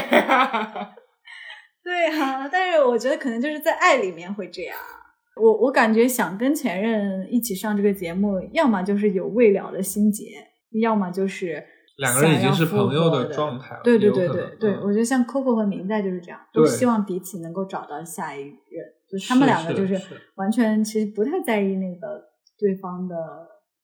[1.84, 4.76] 对啊，但是我觉得可能就是在爱里面会这样。
[5.36, 10.24] 我我感觉想跟前任一起上这个节目，要么就是有未了的心结，
[10.82, 11.63] 要么就是
[11.98, 13.82] 两个人已经是朋友的状态了。
[13.84, 18.54] 对对对对对，我觉得像 Coco 和明在就是这样，都希望彼此能够找到下一任。
[19.10, 20.00] 就是他们两个就是
[20.36, 22.24] 完全其实不太在意那个
[22.58, 23.16] 对方的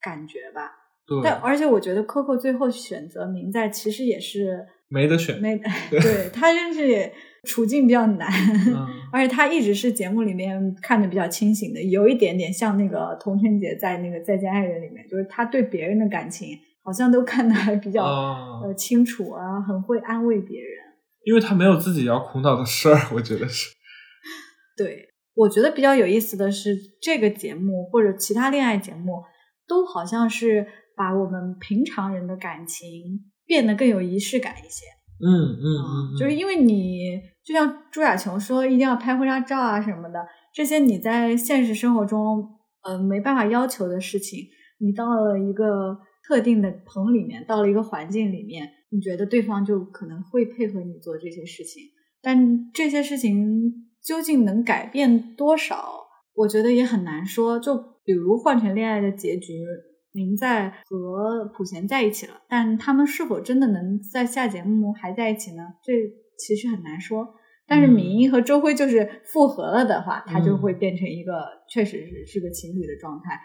[0.01, 0.71] 感觉吧。
[1.05, 1.21] 对。
[1.23, 5.37] 但而且我觉得 Coco 最后选择明在，其实也是没得选。
[5.41, 5.57] 没
[5.89, 7.11] 对他真是。
[7.45, 8.31] 处境比较难，
[9.11, 20.69] 而且他一直是节目里面看的比较清醒的，有一点点像那个童晨杰在那个《再见爱人》里面，就是他对别人的感情好像都看得还比较呃清楚啊，很会安慰别人。
[21.23, 23.73] 因为他没有自己要苦恼的事儿，我觉得是。
[24.75, 29.23] 对，我觉得比较有意思的是，这个节目或者其他恋爱节目，
[29.65, 30.67] 都好像是
[30.97, 34.85] 把我们平常人的感情变得更有仪式感一些。
[35.23, 35.65] 嗯嗯
[36.11, 40.19] 嗯，就是因为你就像朱亚琼说，一定要拍婚纱照啊什么的，
[40.53, 42.45] 这些你在现实生活中，
[42.83, 44.39] 呃，没办法要求的事情，
[44.79, 45.97] 你到了一个
[46.27, 51.83] 特定的棚里面，到了一个环境里面，你觉得对方就可能会配合你做这些事情，
[52.21, 57.59] 但这些事情究竟能改变多少，我觉得也很难说。
[57.59, 59.53] 就比如《换成恋爱》的结局。
[60.15, 65.63] 明在和普贤在一起了，但他们是否真的能在下节目还在一起呢？
[65.83, 65.91] 这
[66.37, 67.33] 其实很难说。
[67.65, 71.33] 但是敏英和周辉就是复合了的话，他就会变成一个
[71.67, 73.39] 确实是是个情侣的状态。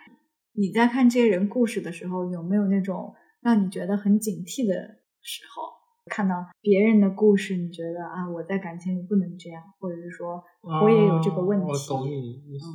[0.58, 4.74] 你在看这些人故事的时候，有没有那种让你觉得很警惕的
[5.22, 5.78] 时候？
[6.10, 10.42] 看到别人的故事，你觉得啊，我在感情里不能这样，或者是说
[10.82, 11.66] 我也有这个问题？
[11.66, 12.66] 我懂你意思。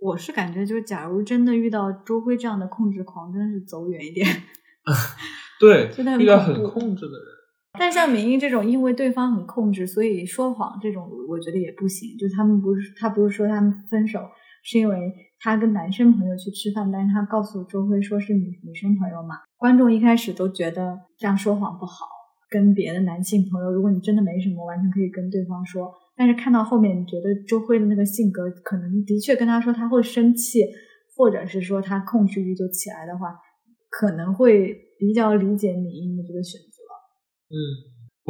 [0.00, 4.26] 我是感觉，就是假如真的遇到周辉这样的控制狂，真的是走远一点。
[5.60, 7.26] 对， 遇到很控制的人。
[7.78, 12.16] 但像明英这种，因为对方很控制，所以说谎这种，我觉得也不行。
[12.18, 14.20] 就他们不是，他不是说他们分手
[14.62, 19.36] 是因为他跟男生朋友去吃饭，但是他告诉周辉说是女女生朋友嘛。
[19.56, 22.06] 观众一开始都觉得这样说谎不好，
[22.48, 25.92] 跟别的男性朋友，如果你真的没什么，完全可以跟对方说。
[26.16, 30.60] 但是看到后面，你觉得周辉的那个性格，可能的确跟他说他会生气，
[31.16, 33.34] 或者是说他控制欲就起来的话，
[33.88, 36.82] 可能会比较理解李英的这个选择。
[37.48, 37.58] 嗯，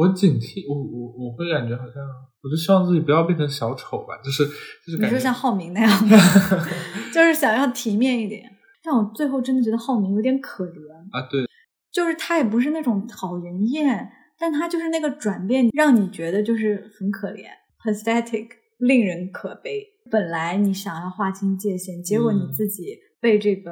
[0.01, 2.01] 我警惕，我我我会感觉好像，
[2.41, 4.45] 我就希望自己不要变成小丑吧，就是
[4.83, 6.09] 就是你说像浩明那样，
[7.13, 8.43] 就是想要体面一点。
[8.83, 11.45] 但我最后真的觉得浩明有点可怜啊，对，
[11.91, 17.45] 就是他也不是那种讨人厌，但他就是那个转变让你觉得就是很可怜。
[17.83, 18.47] pathetic，
[18.79, 19.85] 令人可悲。
[20.09, 23.71] 本来你想要划清界限，结果你自己被这个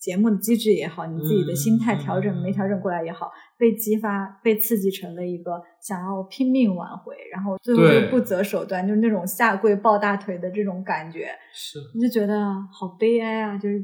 [0.00, 11.28] 节目的机制也好，你自己的心态调整没调整过来也好，被激发、被刺激成了一个想要拼命挽回，然后最后就不择手段，就是那种下跪抱大腿的这种感觉。
[11.52, 12.34] 是，你就觉得
[12.72, 13.58] 好悲哀啊！
[13.58, 13.78] 就是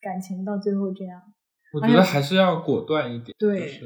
[0.00, 1.20] 感情到最后这样，
[1.72, 3.34] 我觉得还是要果断一点。
[3.38, 3.80] 对，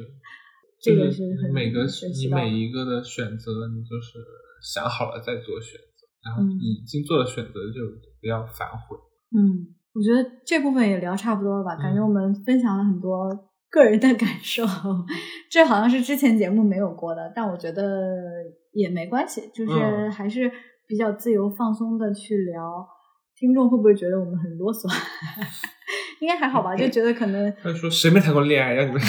[0.83, 1.23] 这个是
[1.53, 4.19] 每个你每一个的选择，你就是。
[4.63, 7.83] 想好了再做选择，然后已经做了选择就
[8.21, 8.97] 不要反悔。
[9.31, 11.75] 嗯，我觉得这部分也聊差不多了吧？
[11.77, 13.31] 感觉我们分享了很多
[13.71, 14.63] 个人的感受，
[15.51, 17.83] 这好像是之前节目没有过的，但我觉得
[18.73, 20.53] 也没关系，就是还是
[20.87, 22.87] 比较自由放松的去聊。
[23.39, 24.87] 听众会不会觉得我们很啰嗦？
[26.21, 26.77] 应该还好吧？
[26.77, 29.01] 就觉得可能 他说谁没谈过恋爱，让你们。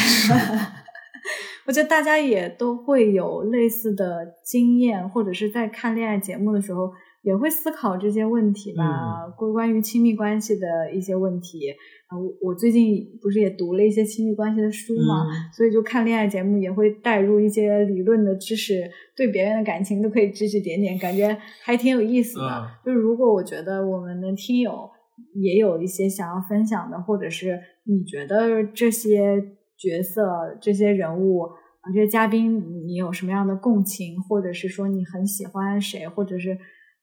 [1.65, 6.91] 我觉得大家也都会有类似的经验，或者是在看恋爱节目的时候
[7.22, 11.72] 也会思考这些问题吧，关关于亲密关系的一些问题。
[12.07, 22.68] 啊，我最近不是也读了一些亲密关系的书嘛，所以就看恋爱节目也会带入一些理论的知识，对别人的感情都可以指指点点，感觉还挺有意思的。
[22.86, 24.89] 就是如果我觉得我们的听友
[25.36, 29.53] 也有一些想要分享的，或者是你觉得这些。
[29.80, 36.57] 角色这些人物啊，这些嘉宾，你有什么样的共情，或者是说你很喜欢谁，或者是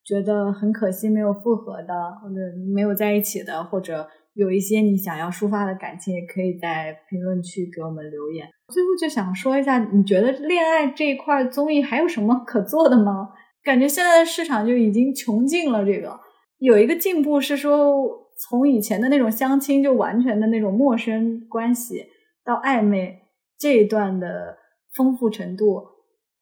[0.06, 2.34] 觉得很可惜没有复合的，或者
[2.74, 8.48] 没有在一起的，或者有一些你想要抒发的感情，也可以在评论区给我们留言。
[8.72, 13.30] 最后就想说一下，你觉得恋爱这一块综艺还有什么可做的吗？
[13.62, 15.84] 感觉现在的市场就已经穷尽了。
[15.84, 16.20] 这个
[16.58, 17.94] 有一个进步是说，
[18.36, 22.04] 从以前的那种相亲就完全的那种陌生关系。
[22.44, 23.22] 到暧昧
[23.58, 24.58] 这一段的
[24.94, 25.82] 丰富程度，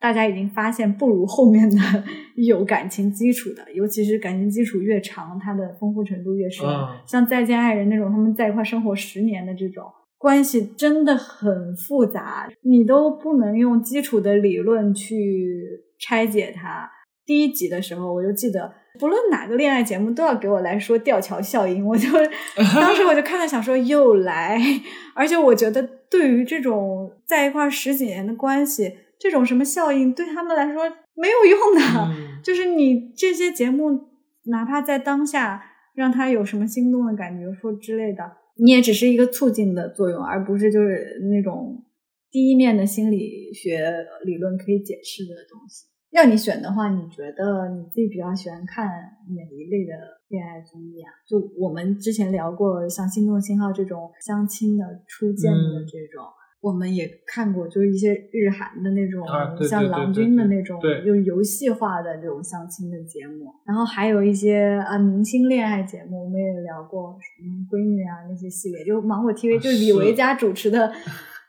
[0.02, 1.76] 大家已经发现不如后面的
[2.34, 6.66] 有感情基础的，尤其是感情基础越长，它的丰富程度越深。
[7.06, 9.84] 像再见爱人那种，他们在一块生活十年的这种
[10.18, 16.90] 关系，真的很复杂，你都不能用基础的理论去拆解它。
[17.24, 18.72] 第一集的时候，我就记得。
[18.98, 22.10] 不论哪个恋爱节目都要给我来说吊桥效应，我就
[22.78, 24.60] 当时我就看了想说又来，
[25.16, 28.92] 而且我觉得对于这种在一块十几年的关系，
[29.22, 30.82] 这种什么效应对他们来说
[31.14, 31.80] 没有用的，
[32.42, 34.08] 就是你这些节目
[34.46, 35.62] 哪怕在当下
[35.94, 38.24] 让他有什么心动的感觉说之类的，
[38.56, 41.84] 你也只是一个促进的作用，而不是就是那种
[42.32, 43.94] 第一面的心理学
[44.24, 45.86] 理论可以解释的东西。
[46.10, 49.94] 要你选的话，你觉得你自己比较喜欢看哪一类的
[50.28, 51.08] 恋爱综艺啊？
[51.26, 56.26] 就我们之前聊过，像《心动信号》这种相亲的、初见的这种，
[56.62, 63.52] 我们也看过，就是一些日韩的那种，啊对对对像郎君的那种，就是游戏化的这种相亲的节目。
[63.66, 70.92] 然后还有一些啊明星恋爱节目，我们也聊过，什么闺女啊那些系列，就芒果 TV 啊就是李维嘉主持的。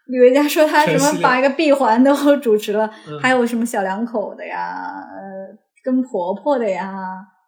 [0.08, 4.76] 李维嘉说他什么把一个闭环都 主持了，嗯还有什么小两口的呀，
[5.16, 6.92] 呃，跟婆婆的呀，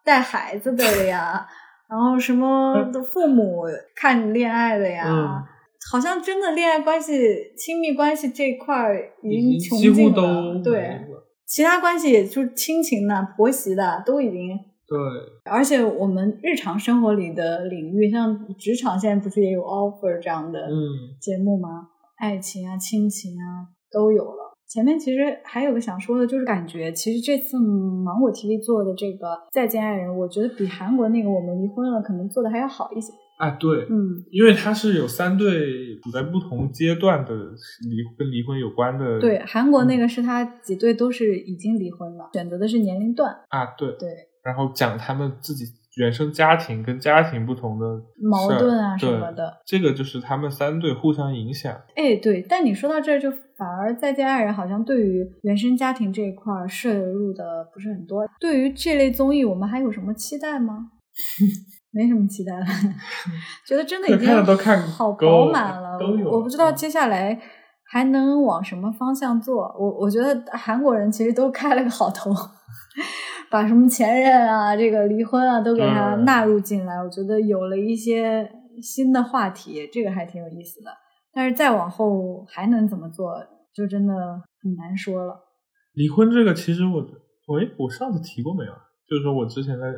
[0.02, 1.46] 带孩子的呀，
[1.90, 3.64] 然后什么的父母
[3.94, 5.44] 看恋爱的呀，嗯
[5.90, 7.12] 好像真的恋爱关系、
[7.56, 11.00] 亲密关系这一块儿已已经穷尽了，对，
[11.46, 14.48] 其他关系也就是亲情的、婆媳的都已经。
[14.88, 14.96] 对，
[15.50, 20.76] 而且我们日常生活里的领域，像职场现在不是也有 offer 这样的嗯
[21.20, 21.88] 节目吗？
[22.18, 24.56] 爱情啊、亲情啊都有了。
[24.68, 33.12] 前面其实还有个想说的，就是感觉其实这次芒果 TV 做的这个《再见爱人》，我觉得比韩国那个《我们离婚了》可能做的还要好一些。
[33.36, 44.08] 啊对，嗯，因为它是有三对处在不同阶段的离跟离婚有关的，对，韩国嗯那个是他几对都是已经离婚了，选择的是年龄段，啊对，对
[44.42, 45.64] 然后讲他们自己
[45.96, 47.86] 原生家庭跟家庭不同的
[48.22, 49.58] 矛盾啊什么的。
[49.66, 51.74] 这个就是他们三对互相影响。
[51.94, 58.24] 哎，对，但你说到这儿，就反而《再见爱人》好像对于原生家庭这一块儿摄入的不是很多。
[58.38, 60.90] 对于这类综艺，我们还有什么期待吗？
[61.96, 62.66] 没什么期待了，
[63.66, 64.28] 觉得真的已经
[64.92, 65.98] 好饱满了。
[66.30, 67.40] 我不知道嗯接下来
[67.90, 69.62] 还能往什么方向做。
[69.78, 72.30] 我我觉得韩国人其实都开了个好头，
[73.50, 76.96] 把什么前任啊、这个离婚啊都给他嗯纳入进来。
[77.02, 78.46] 我觉得有了一些
[78.82, 80.90] 新的话题，这个还挺有意思的。
[81.32, 83.32] 但是再往后还能怎么做，
[83.74, 84.14] 就真的
[84.62, 85.34] 很难说了。
[85.94, 87.00] 离婚这个其实我，
[87.54, 88.72] 喂，我上次提过没有？
[89.08, 89.92] 就是说我之前在那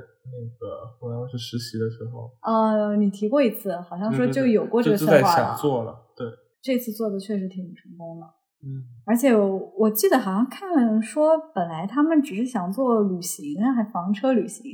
[0.58, 5.24] 个湖南卫视实习的时候，呃，你提过一次，好像说就有过这个策划了。
[5.24, 6.26] 想做了，对，
[6.62, 8.26] 这次做的确实挺成功的。
[8.60, 14.64] 嗯，而且我我记得好像看说，本来他们只是想做旅行，还房车旅行，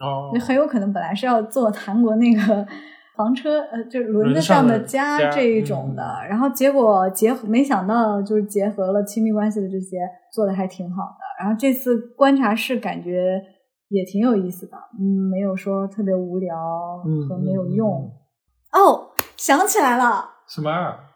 [0.00, 2.66] 哦那，很有可能本来是要做韩国那个
[3.16, 9.96] 房车，呃，就是轮子上的家轮上的家这一种的，嗯然后结果结合没想到就是结合了亲密关系的这些，
[10.34, 11.18] 做的还挺好的。
[11.38, 13.40] 然后这次观察室感觉
[13.90, 16.56] 也挺有意思的，嗯，没有说特别无聊
[17.06, 18.12] 嗯和没有嗯嗯用。
[18.72, 21.06] 哦，想起来了，什么啊？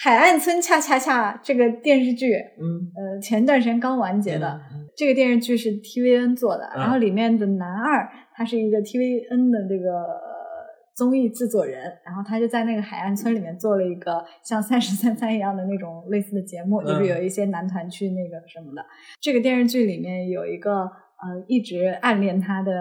[0.02, 4.60] 《海岸村恰恰恰》这个电视剧，嗯，呃，前段时间刚完结的。
[4.96, 18.84] 这个电视剧是 TVN 做的，嗯然后里面的男二他是一个 TVN 的这个呃综艺制作人，然后他就在那个海岸村里面做了一个像《三十三三》一样的那种类似的节目，就是嗯有一些男团去那个什么的。
[19.20, 20.90] 这个电视剧里面有一个
[21.22, 22.72] 呃一直暗恋他的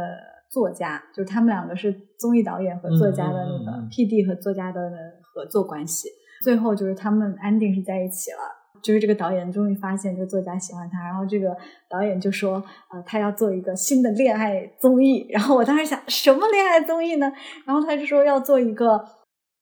[0.49, 6.09] 作家，就是他们两个是综艺导演和作家的那个 PD 和作家的合作关系。
[6.43, 8.37] 最后就是他们安定是在一起了。
[8.81, 11.53] 就是这个导演终于发现这个作家喜欢他，然后这个
[11.89, 15.27] 导演就说，呃，他要做一个新的恋爱综艺。
[15.29, 17.29] 然后我当时想，什么恋爱综艺呢？
[17.65, 19.05] 然后他就说要做一个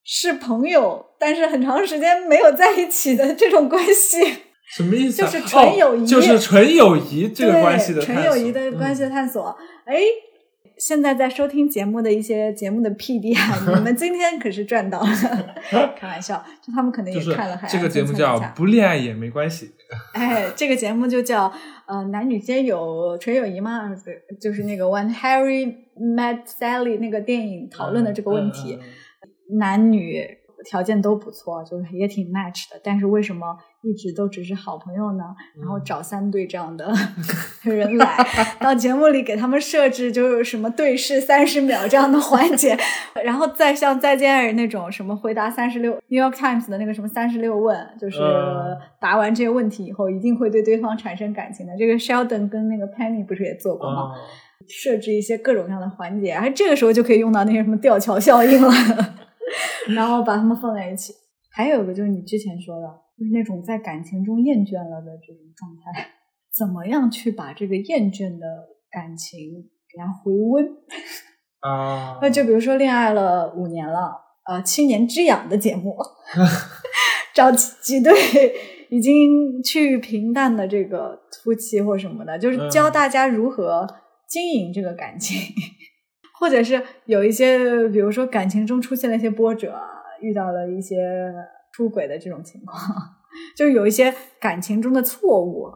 [0.04, 4.20] 是朋友，但是很长时间没有在一起的这种关系。
[4.76, 5.28] 什么意思啊？
[5.30, 9.56] 就是纯友谊哦就是纯友谊这个对关系的纯友谊的关系的嗯探索。
[9.86, 9.96] 哎、
[10.78, 15.08] 现在在收听节目的一些节目的 PD 啊，你们今天可是赚到了。
[15.98, 19.72] 开玩笑，就他们可能也看了《海这个节目叫不恋爱也没关系。
[20.14, 21.52] 哎，这个节目就叫
[21.88, 23.90] 呃男女皆有纯友谊吗？
[24.42, 30.28] 就是那个 When Harry Met Sally 那个电影讨论的这个问题，嗯嗯嗯男女
[30.66, 35.24] 条件都不错，就是也挺 match 的，但是为什么一直都只是好朋友呢？
[35.60, 36.92] 然后嗯找三对这样的
[37.64, 38.18] 人来
[38.60, 42.78] 到节目里给他们设置就是什么对视三十秒这样的环节，
[43.24, 51.74] 然后再像再见爱人那种什么回答三十六 New York Times 的那个什么三十六问，就是嗯答完这些问题以后一定会对对方产生感情的。
[51.78, 54.02] 这个 Sheldon 跟那个 Penny 不是也做过吗？
[54.02, 54.12] 哦
[54.68, 58.70] 设置一些各种各样的环节，而这个时候就可以用到那些什么吊桥效应了，
[59.96, 61.14] 然后把它们放在一起。
[61.50, 62.88] 还有一个就是你之前说的，
[63.18, 66.08] 就是那种在感情中厌倦了的这种状态，
[66.56, 68.46] 怎么样去把这个厌倦的
[68.92, 69.40] 感情
[69.92, 70.66] 给它回温？
[71.62, 74.12] 啊，那就比如说恋爱了五年了，
[74.48, 75.98] 呃，七年之痒的节目，
[77.34, 78.14] 找几几对
[78.90, 79.14] 已经
[79.64, 82.94] 趋于平淡的这个夫妻或什么的，就是教嗯。
[82.94, 83.88] 大家如何
[84.30, 85.36] 经营这个感情，
[86.40, 89.76] 或者是有一些，比如说感情中出现了一些波折，
[90.22, 90.96] 遇到了一些
[91.78, 92.76] 出轨的这种情况，
[93.56, 94.12] 就是有一些
[94.42, 95.68] 感情中的错误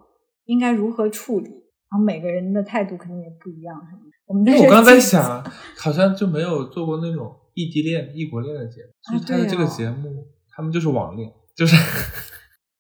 [0.46, 4.12] 应该如何处理，然后每个人的态度肯定也不一样，什么的。
[4.26, 5.44] 我们因为我刚在在想，
[5.78, 10.26] 好像就没有做过那种异地恋、异国恋的节目，就是他的这个节目，
[10.56, 11.76] 他们就是网恋，就是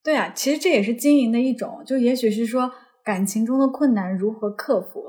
[0.03, 2.72] 对啊，其实这也是经营的一种，就也许是说
[3.05, 5.03] 感情中的困难如何克服。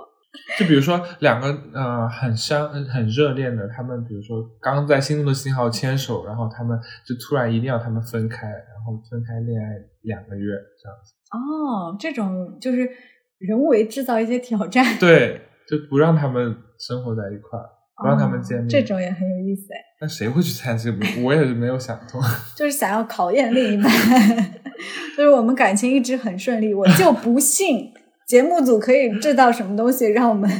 [0.58, 9.68] 就比如说两个呃很相很热恋的，他们比如说刚在心动的信号牵手，然后他们就突然一定要他们分开，然后分开恋爱
[10.02, 11.14] 两个月这样子。
[11.30, 12.88] 哦，这种就是
[13.38, 18.68] 人为制造一些挑战，对，就不让他们生活在一块儿，不让他们见面。
[18.68, 19.78] 这种也很有意思哎。
[20.00, 20.90] 那谁会去参加？
[21.22, 22.20] 我也是没有想通。
[22.56, 23.90] 就是想要考验另一半，
[25.16, 27.92] 就是我们感情一直很顺利，我就不信。
[28.26, 30.50] 节目组可以制造什么东西 让我们？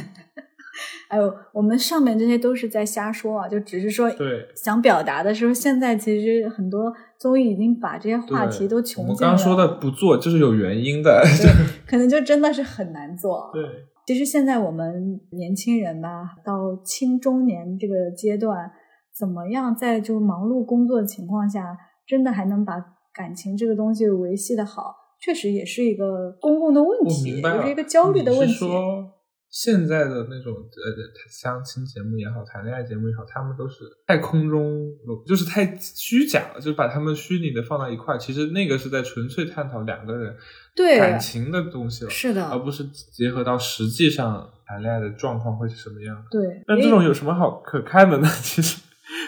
[1.09, 9.13] 哎呦，我们上面这些都是在瞎说啊，就只是说对想表达的时候，现在其实很多综艺已经把这些话题都穷尽了。
[9.13, 11.23] 我刚刚说的不做就是有原因的，
[11.87, 13.51] 可能就真的是很难做。
[13.53, 13.63] 对，
[14.07, 18.71] 其实现在我们年轻人吧，到青中年这个阶段，
[19.15, 22.73] 怎么样在就忙碌工作的情况下，真的还能把
[23.13, 24.95] 感情这个东西维系的好？
[25.23, 28.53] 确实也是一个公共的问题，也是一个焦虑的问题。
[28.53, 29.09] 说
[29.49, 34.91] 现在的那种呃相亲节目也好，谈恋爱节目也好，他们都是太空中，
[35.25, 40.35] 就是太虚假了，就把他们虚拟的放到一块，其实那个是在纯粹探讨两个人
[40.75, 46.25] 对感情的东西了，是的，而不是结合到实际上谈恋爱的状况会是什么样。
[46.29, 48.27] 对，那这种有什么好可看的呢？
[48.43, 48.81] 其实。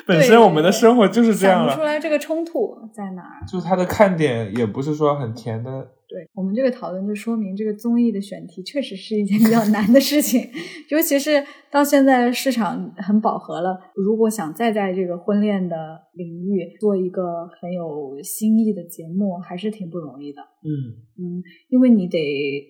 [0.08, 3.46] 本身我们的生活就是这样了，想不出来这个冲突在哪儿。
[3.48, 5.92] 就是它的看点也不是说很甜的。
[6.08, 10.48] 对我们这个讨论，就说明这个综艺的选题确实是一件比较难的事情，
[10.90, 15.76] 尤其是到现在市场很饱和了，如果想再在这个婚恋的
[16.14, 20.42] 领域做一个很有新意的节目，还是挺不容易的。
[20.64, 20.70] 嗯
[21.18, 22.20] 嗯，因为你得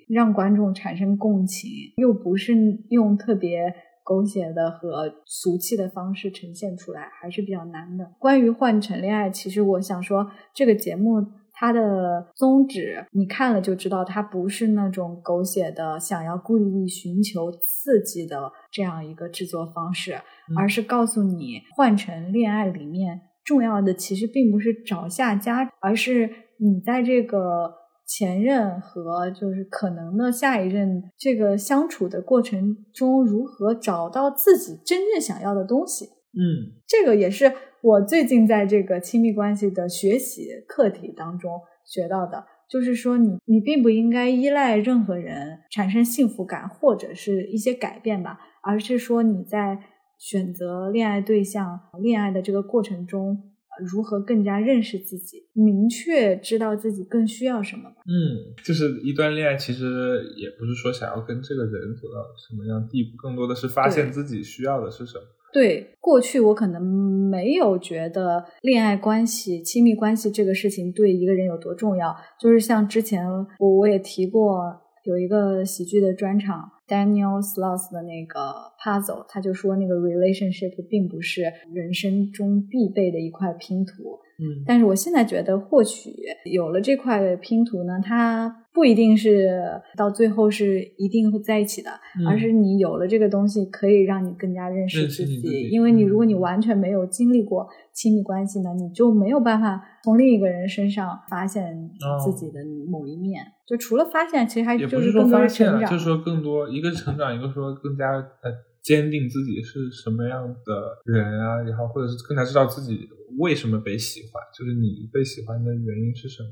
[0.07, 2.53] 让观众产生共情，又不是
[2.89, 3.75] 用特别。
[4.05, 8.11] 狗血的和俗气的方式呈现出来还是比较难的。
[8.19, 20.21] 关于《换乘恋爱》，其实我想说，这个节目它的宗旨，你看了就知道，它不是那种狗血的，想要故意寻求刺激的这样一个制作方式，
[20.55, 26.29] 而是告诉你，《换乘恋爱》里面重要的其实并不是找下家，而是
[26.59, 27.84] 你在这个。
[28.05, 36.05] 前任和就是可能的下一任，这个相处的过程中，如何找到自己真正想要的东西？
[36.05, 37.51] 嗯，这个也是
[37.81, 49.79] 我最近在这个亲密关系的学习课题当中学到的，就是说，你你并不应该依赖任何人产生幸福感或者是一些改变吧，而是说你在
[50.19, 53.51] 选择恋爱对象、恋爱的这个过程中。
[53.83, 57.89] 如何更加认识自己，明确知道自己更需要什么？
[58.05, 65.23] 嗯，就是一段恋爱，其实也不是说想要跟这个人走到什么样地步，更多的是发现自己需要的是什么。
[65.51, 72.15] 对，过去我可能没有觉得恋爱关系、亲密关系这个事情对一个人有多重要。
[72.39, 73.25] 就是像之前
[73.59, 76.71] 我我也提过，有一个喜剧的专场。
[76.87, 78.39] Daniel Sloss 的那个
[78.79, 84.19] puzzle，他就说那个 relationship 并不是人生中必备的一块拼图。
[84.37, 86.11] 嗯，但是我现在觉得，或许
[86.51, 88.64] 有了这块拼图呢，它。
[88.75, 89.49] 不一定是
[89.95, 91.89] 到最后是一定会在一起的，
[92.27, 95.69] 而是你有了这个东西，可以让你更加认识自己。
[95.69, 101.89] 因为你如果你完全没有经历过亲密关系呢，你就没有办法从另一个人身上发现
[102.23, 102.59] 自己的
[102.89, 103.41] 某一面。
[103.65, 105.89] 就除了发现，其实还就是更多成长。
[105.89, 108.51] 就是说更多一个是成长，一个说更加呃
[108.83, 113.07] 坚定自己是什么样的人啊，然后，或者是更加知道自己
[113.39, 116.49] 为什么被喜欢，就是你被喜欢的原因是什么。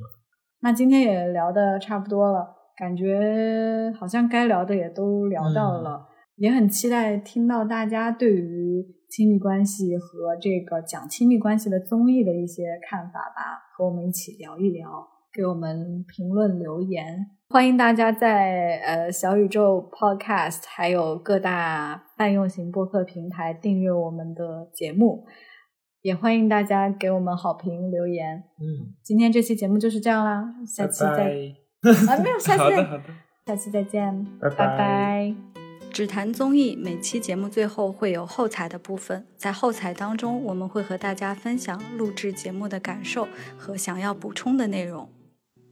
[0.64, 6.08] 那今天也聊的差不多了，感觉好像该聊的也都聊到了，
[6.38, 17.28] 也很期待听到大家对于亲密关系和这个讲亲密关系的综艺的一些看法吧，和我们一起聊一聊，给我们评论留言。
[17.50, 25.26] 欢迎大家在呃小宇宙 Podcast 还有各大泛用型播客平台订阅我们的节目。
[26.04, 28.44] 也欢迎大家给我们好评留言。
[28.60, 31.56] 嗯，今天这期节目就是这样啦，下期再
[32.14, 33.04] 啊没有下期好的好的，
[33.46, 35.34] 下期再见，拜拜。
[35.94, 43.26] 只谈综艺，每期节目最后会有后采的部分，在后采当中，我们会和大家分享录制节目的感受
[43.58, 45.08] 和想要补充的内容。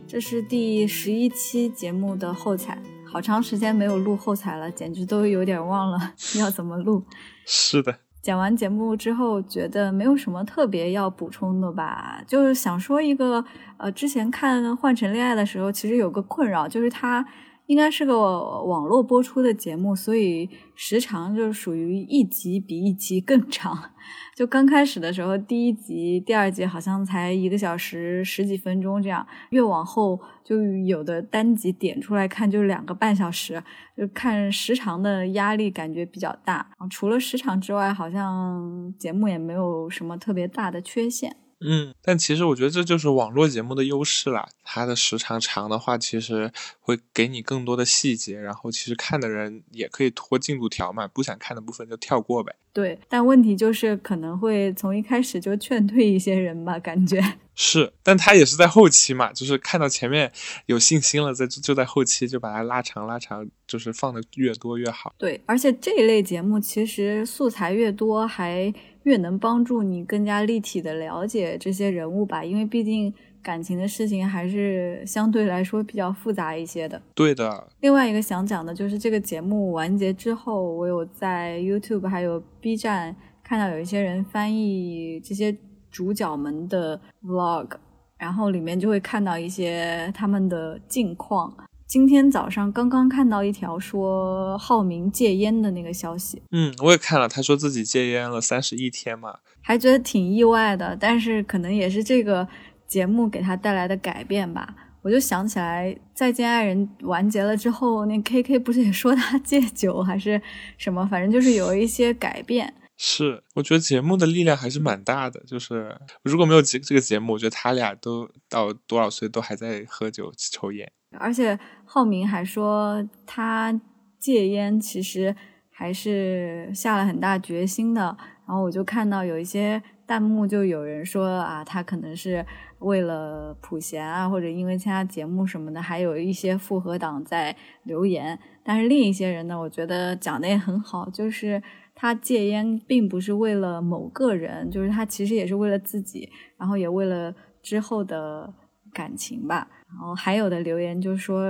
[0.07, 7.03] 这是第十一期节目的后采，好长时间没有录后采了，简直都有点忘了 要怎么录。
[7.45, 7.97] 是的。
[8.21, 13.43] 讲完节目之后，觉得没有什么特别要补充的吧，就是想说一个，
[13.77, 17.25] 呃，之前看《换乘恋爱》的时候，其实有个困扰，就是他
[17.71, 18.19] 应该是个
[18.63, 23.91] 网络播出的节目，所以时长就属于一集比一集更长。
[24.35, 33.63] 就刚开始的时候，第一集、第二集好像才一个小时十几分钟这样，越往后就有的单集点出来看就两个半小时，
[33.95, 36.71] 就看时长的压力感觉比较大。
[36.89, 41.37] 除了时长之外，好像节目也没有什么特别大的缺陷。
[41.63, 44.49] 嗯，但其实我觉得这就是网络节目的优势啦。
[44.63, 52.55] 它的时长长的话，其实会给你更多的细节，然后其实看的人也可以拖进度条嘛，不想看的部分就跳过呗。
[52.73, 57.21] 对，但问题就是可能会从一开始就劝退一些人吧，感觉
[57.55, 57.91] 是。
[58.01, 60.31] 但他也是在后期嘛，就是看到前面
[60.65, 65.13] 有信心了，在就在后期就把它拉长拉长，就是放的越多越好。
[65.17, 68.73] 对，而且这一类节目其实素材越多还。
[69.03, 73.11] 越能帮助你更加立体的了解这些人物吧，因为毕竟
[73.41, 77.01] 感情的事情还是相对来说比较复杂一些的。
[77.13, 77.67] 对的。
[77.81, 85.55] 另外一个想讲的就是这个节目完结之后，我有在 YouTube 还有 B 站看到有一些人翻译这些
[85.89, 87.71] 主角们的 Vlog，
[88.17, 91.53] 然后里面就会看到一些他们的近况。
[91.85, 102.47] 今天早上刚刚看到一条说浩明戒烟的那个消息，嗯，我也看了，他说自己戒烟了三十一天嘛，还觉得挺意外的，但是可能也是这个
[102.91, 104.75] 节目给他带来的改变吧。
[105.01, 110.39] 我就想起来《再见爱人》完结了之后，那 K K 不是也说他戒酒还是
[110.77, 112.73] 什么，反正就是有一些改变。
[112.97, 115.41] 是，我觉得节目的力量还是蛮大的。
[115.47, 120.91] 就是如果没有这这个节目，我觉得他俩都到多少岁都还在喝酒抽烟。
[121.17, 123.79] 而且浩明还说他
[124.19, 125.33] 戒烟其实
[125.69, 128.17] 还是下了很大决心的。
[128.45, 129.81] 然后我就看到有一些
[130.11, 132.45] 弹幕就有人说啊，他可能是
[132.79, 138.37] 为了普贤啊，或者因为参加节目什么的，还有一些复合党在留言。
[138.61, 141.63] 但是另一些人呢，我觉得讲的也很好，就是
[141.95, 147.33] 他戒烟并不是为了某个人，就是他其实也是为了自己，然后也为了
[147.63, 148.53] 之后的
[148.91, 149.69] 感情吧。
[149.87, 151.45] 然后还有的留言就说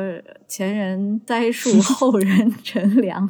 [0.48, 3.28] 前人栽树， 后人乘凉，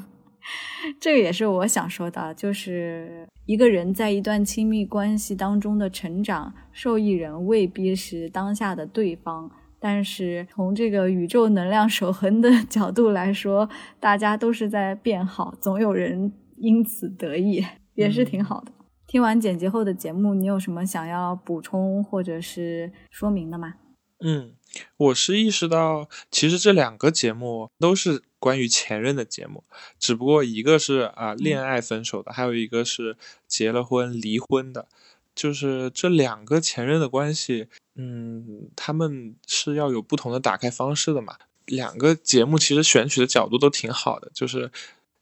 [1.00, 9.50] 这个也是我想说的，就是一个人在一段亲密关系当中的成长，受益人未必是当下的对方，
[9.80, 13.70] 但是从这个宇宙能量守恒的 角度来说，
[14.00, 17.66] 大家都是在变好，总有人因此得益，
[17.96, 18.72] 也是挺好的。
[19.08, 23.74] 听完剪辑后的节目，你有什么想要补充或者是说明的吗？
[24.22, 24.54] 嗯。
[24.96, 29.66] 我是意识到，其实这两个节目都是关于前任的节目，
[30.00, 33.18] 只不过一个是啊恋爱分手的，还有一个是
[33.50, 34.88] 结了婚离婚的，
[35.36, 41.36] 就是这两个前任的关系，嗯，他们是要有不同的打开方式的嘛。
[41.66, 44.72] 两个节目其实选取的角度都挺好的，就是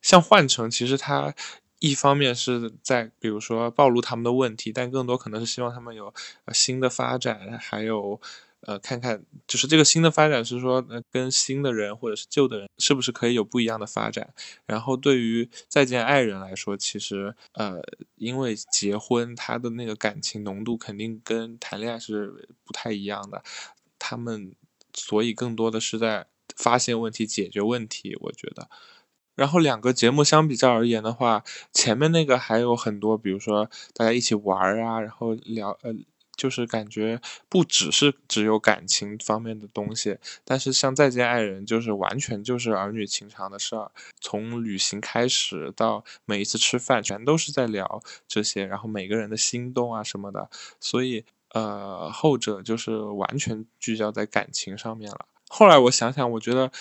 [0.04, 1.34] 像换乘，其实它
[1.80, 6.14] 一方面是在比如说暴露他们的问题，但更多可能是希望他们有
[6.54, 8.22] 新的发展，还有。
[8.70, 14.32] 呃，看看就是这个新的发展是说，呃，跟新的人或者是旧的人是不是可以有不一样的发展？
[14.68, 17.82] 然后对于再见爱人来说，其实呃，
[18.18, 23.42] 因为结婚，他的那个感情浓度肯定跟谈恋爱是不太一样的。
[23.98, 24.54] 他们
[24.94, 28.70] 所以更多的是在发现问题、解决问题，我觉得。
[29.34, 31.44] 然后两个节目相比较而言的话，
[31.74, 35.96] 前面那个还有很多，比如说大家一起玩啊，然后聊呃。
[36.40, 43.92] 就是感觉不只是只有感情方面的东西，但是像再见爱人，就是完全就是儿女情长的事儿，
[44.22, 50.50] 从旅行开始到每一次吃饭，全都是在聊这些，然后每个人的心动啊什么的，
[50.80, 55.26] 所以呃后者就是完全聚焦在感情上面了。
[55.52, 56.72] 后来我想想，我觉得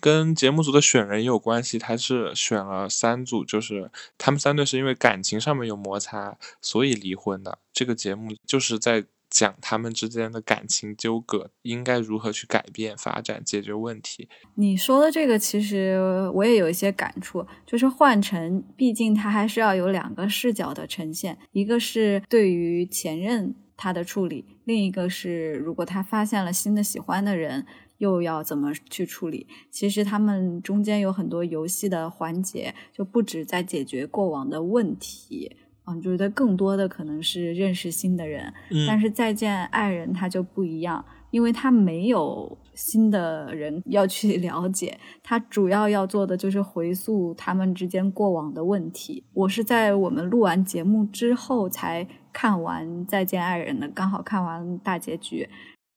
[0.00, 7.58] 跟节目组的选人也有关系，他是选了三组，就是他们三对是因为感情上面有摩擦，所以离婚的。
[7.72, 14.28] 这个节目就是在讲他们之间的感情纠葛，应该如何去改变、发展、解决问题。
[14.54, 27.66] 你说的这个，其实我也有一些感触，就是换成，毕竟他还是要有两个视角的呈现，一个是对于前任他的处理，另一个是如果他发现了新的喜欢的人，
[27.98, 29.46] 又要怎么去处理。
[29.70, 35.56] 其实他们中间有很多游戏的环节，就不止在解决过往的问题。
[35.88, 38.52] 嗯，觉得更多的可能是认识新的人，
[38.88, 49.22] 但是再见爱人他就不一样，因为他没有新的人要去 了解，他主要要做的就是回溯他们之间过往的问题。
[49.32, 55.48] 我是在我们录完节目之后才看完再见爱人的，刚好看完大结局。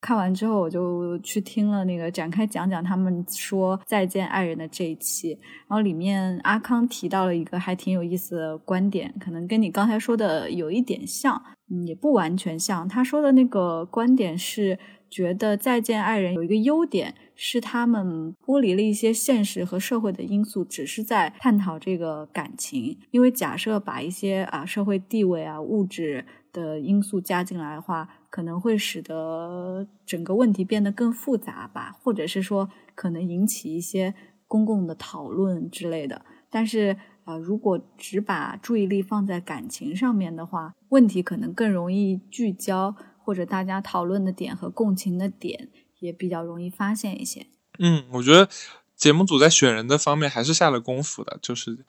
[0.02, 5.32] 看完之后，我就去听了那个展开讲讲他们说再见爱人的这一期，
[5.68, 11.42] 然后里面阿康提到了一个还挺有意思的观点，可能跟你刚才说的有一点像，
[11.86, 12.88] 也不完全像。
[12.88, 22.98] 他说的那个观点是觉得再见爱人有一个优点是他们剥离了一些现实和社会的因素，只是在探讨这个感情。
[23.12, 28.08] 因为假设把一些啊社会地位啊物质的因素加进来的话。
[28.30, 34.14] 可能会使得整个问题变得更复杂吧，或者是说可能引起一些
[34.48, 36.24] 公共的讨论之类的。
[36.50, 45.70] 但是啊，如果只把注意力放在感情上面的话，问题可能更容易聚焦，或者大家讨论的点和共情的点
[46.00, 47.48] 也比较容易发现一些。
[47.80, 48.48] 嗯，我觉得
[48.96, 51.86] 节目组在选人的方面还是下了功夫的，就是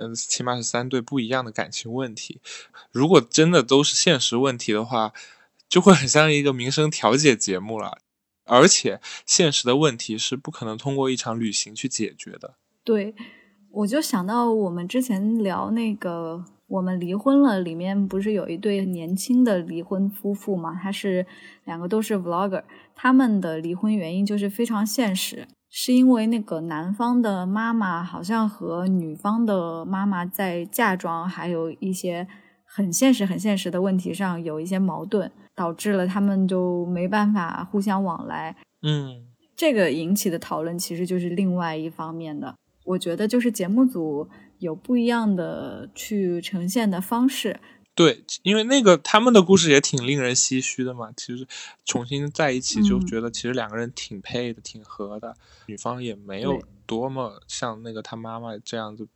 [0.00, 2.40] 嗯，起码是三对不一样的感情问题。
[2.92, 5.12] 如果真的都是现实问题的话。
[5.70, 7.98] 就会很像一个民生调解节目了，
[8.44, 12.56] 而且现实的问题是不可能通过一场旅行去解决的。
[12.82, 13.14] 对，
[13.70, 20.74] 我就想到我们之前聊那个《我们离婚了》里面不是有一对年轻的离婚夫妇嘛？
[20.82, 21.24] 他是
[21.64, 22.64] 两个都是 vlogger，
[22.96, 32.26] 他们的离婚原因就是非常现实，是因为那个男方的妈妈好像和女方的妈妈在嫁妆还有一些
[32.72, 35.30] 很现实、很现实的问题上有一些矛盾。
[35.52, 42.54] 导致了他们就没办法互相往来，嗯，这个引起的讨论其实就是另外一方面的。
[42.84, 44.26] 我觉得就是节目组
[44.60, 47.60] 有不一样的去呈现的方式。
[47.94, 51.12] 对，因为那个他们的故事也挺令人唏嘘的嘛。
[51.14, 51.46] 其实
[51.84, 55.36] 重新在一起就觉得其实两个人挺配的、挺合的，
[55.66, 59.06] 女方也没有多么像那个她妈妈这样子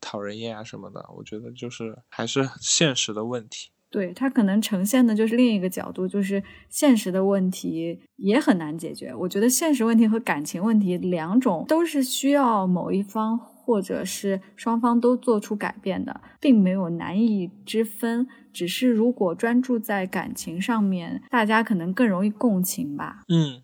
[0.00, 1.04] 讨人厌啊什么的。
[1.16, 3.70] 我觉得就是还是现实的问题。
[3.90, 9.14] 对他可能呈现的就是另一个角度，就是现实的问题也很难解决。
[9.14, 18.26] 我觉得现实问题和感情问题两种都是需要某一方或者是双方都做出改变的，并没有难易之分。
[18.52, 23.22] 只是如果专注在感情上面，大家可能更容易共情吧。
[23.28, 23.62] 嗯。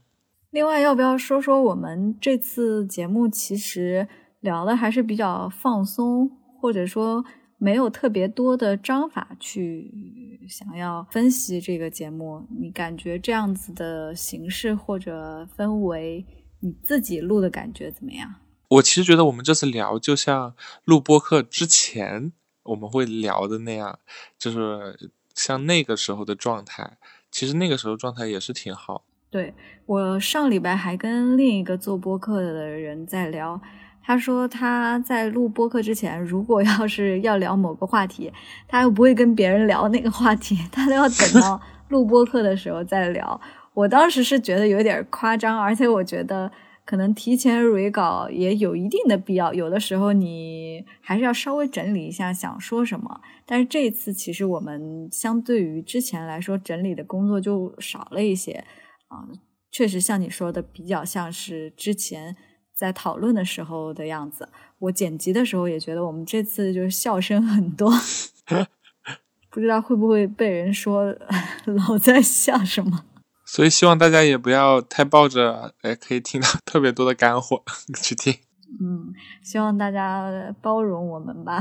[0.51, 4.09] 另外，要不要说说我们这次节目其实
[4.45, 6.31] 聊的还是比较放松，
[6.61, 7.25] 或者说？
[7.57, 9.91] 没有特别多的章法去
[10.47, 16.27] 想要分析这个节目，你感觉这样子的形式或者氛围，
[16.61, 18.35] 你自己录的感觉怎么样？
[18.69, 20.55] 我其实觉得我们这次聊就像
[20.85, 22.33] 录播课之前
[22.65, 23.99] 我们会聊的那样，
[24.37, 26.99] 就是像那个时候的状态。
[27.31, 29.05] 其实那个时候状态也是挺好。
[29.31, 29.55] 对
[29.87, 33.59] 我上礼拜还跟另一个做播客的人在聊。
[34.07, 38.31] 他说他在录播客之前，如果要是要聊某个话题，
[38.69, 41.59] 他又不会跟别人聊那个话题，他都要等到
[41.89, 43.41] 录播课的时候再聊。
[43.73, 46.53] 我当时是觉得有点夸张，而且我觉得
[46.85, 49.55] 可能提前 re 稿也有一定的必要。
[49.55, 53.23] 有的时候你还是要稍微整理一下想说什么。
[53.47, 58.65] 但是这一次其实我们相对于之前来说，整理的工作就少了一些
[59.09, 59.27] 啊。
[59.71, 62.37] 确实像你说的，比较像是之前。
[62.75, 64.49] 在讨论的时候的样子，
[64.79, 67.93] 我剪辑的时候也觉得我们这次就是笑声很多，
[69.51, 71.15] 不知道会不会被人说
[71.89, 73.05] 老在笑什么。
[73.47, 77.63] 所以希望大家也不要太抱着哎可以听到特别多的干货
[78.03, 78.35] 去听。
[78.81, 81.61] 嗯，希望大家包容我们吧。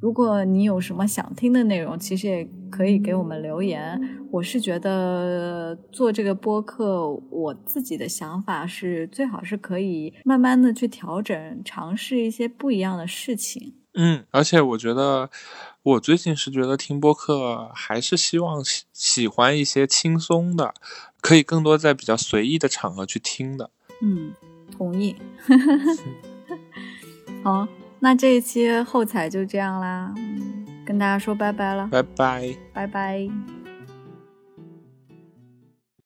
[0.00, 4.00] 如果你有什么想听的内容，其实也可以给我们留言。
[4.30, 13.74] 我是觉得做这个播客，我自己的想法是最好是可以慢慢的去调整，尝试一些不一样的事情。
[13.94, 15.30] 嗯，而且我觉得
[15.82, 18.62] 我最近是觉得听播客还是希望
[18.92, 20.74] 喜欢一些轻松的，
[21.22, 23.70] 可以更多在比较随意的场合去听的。
[24.02, 24.32] 嗯，
[24.70, 25.16] 同意。
[27.42, 27.66] 好。
[28.06, 30.14] 那这一期后采就这样啦，
[30.86, 33.28] 跟大家说拜拜了，拜拜，拜拜。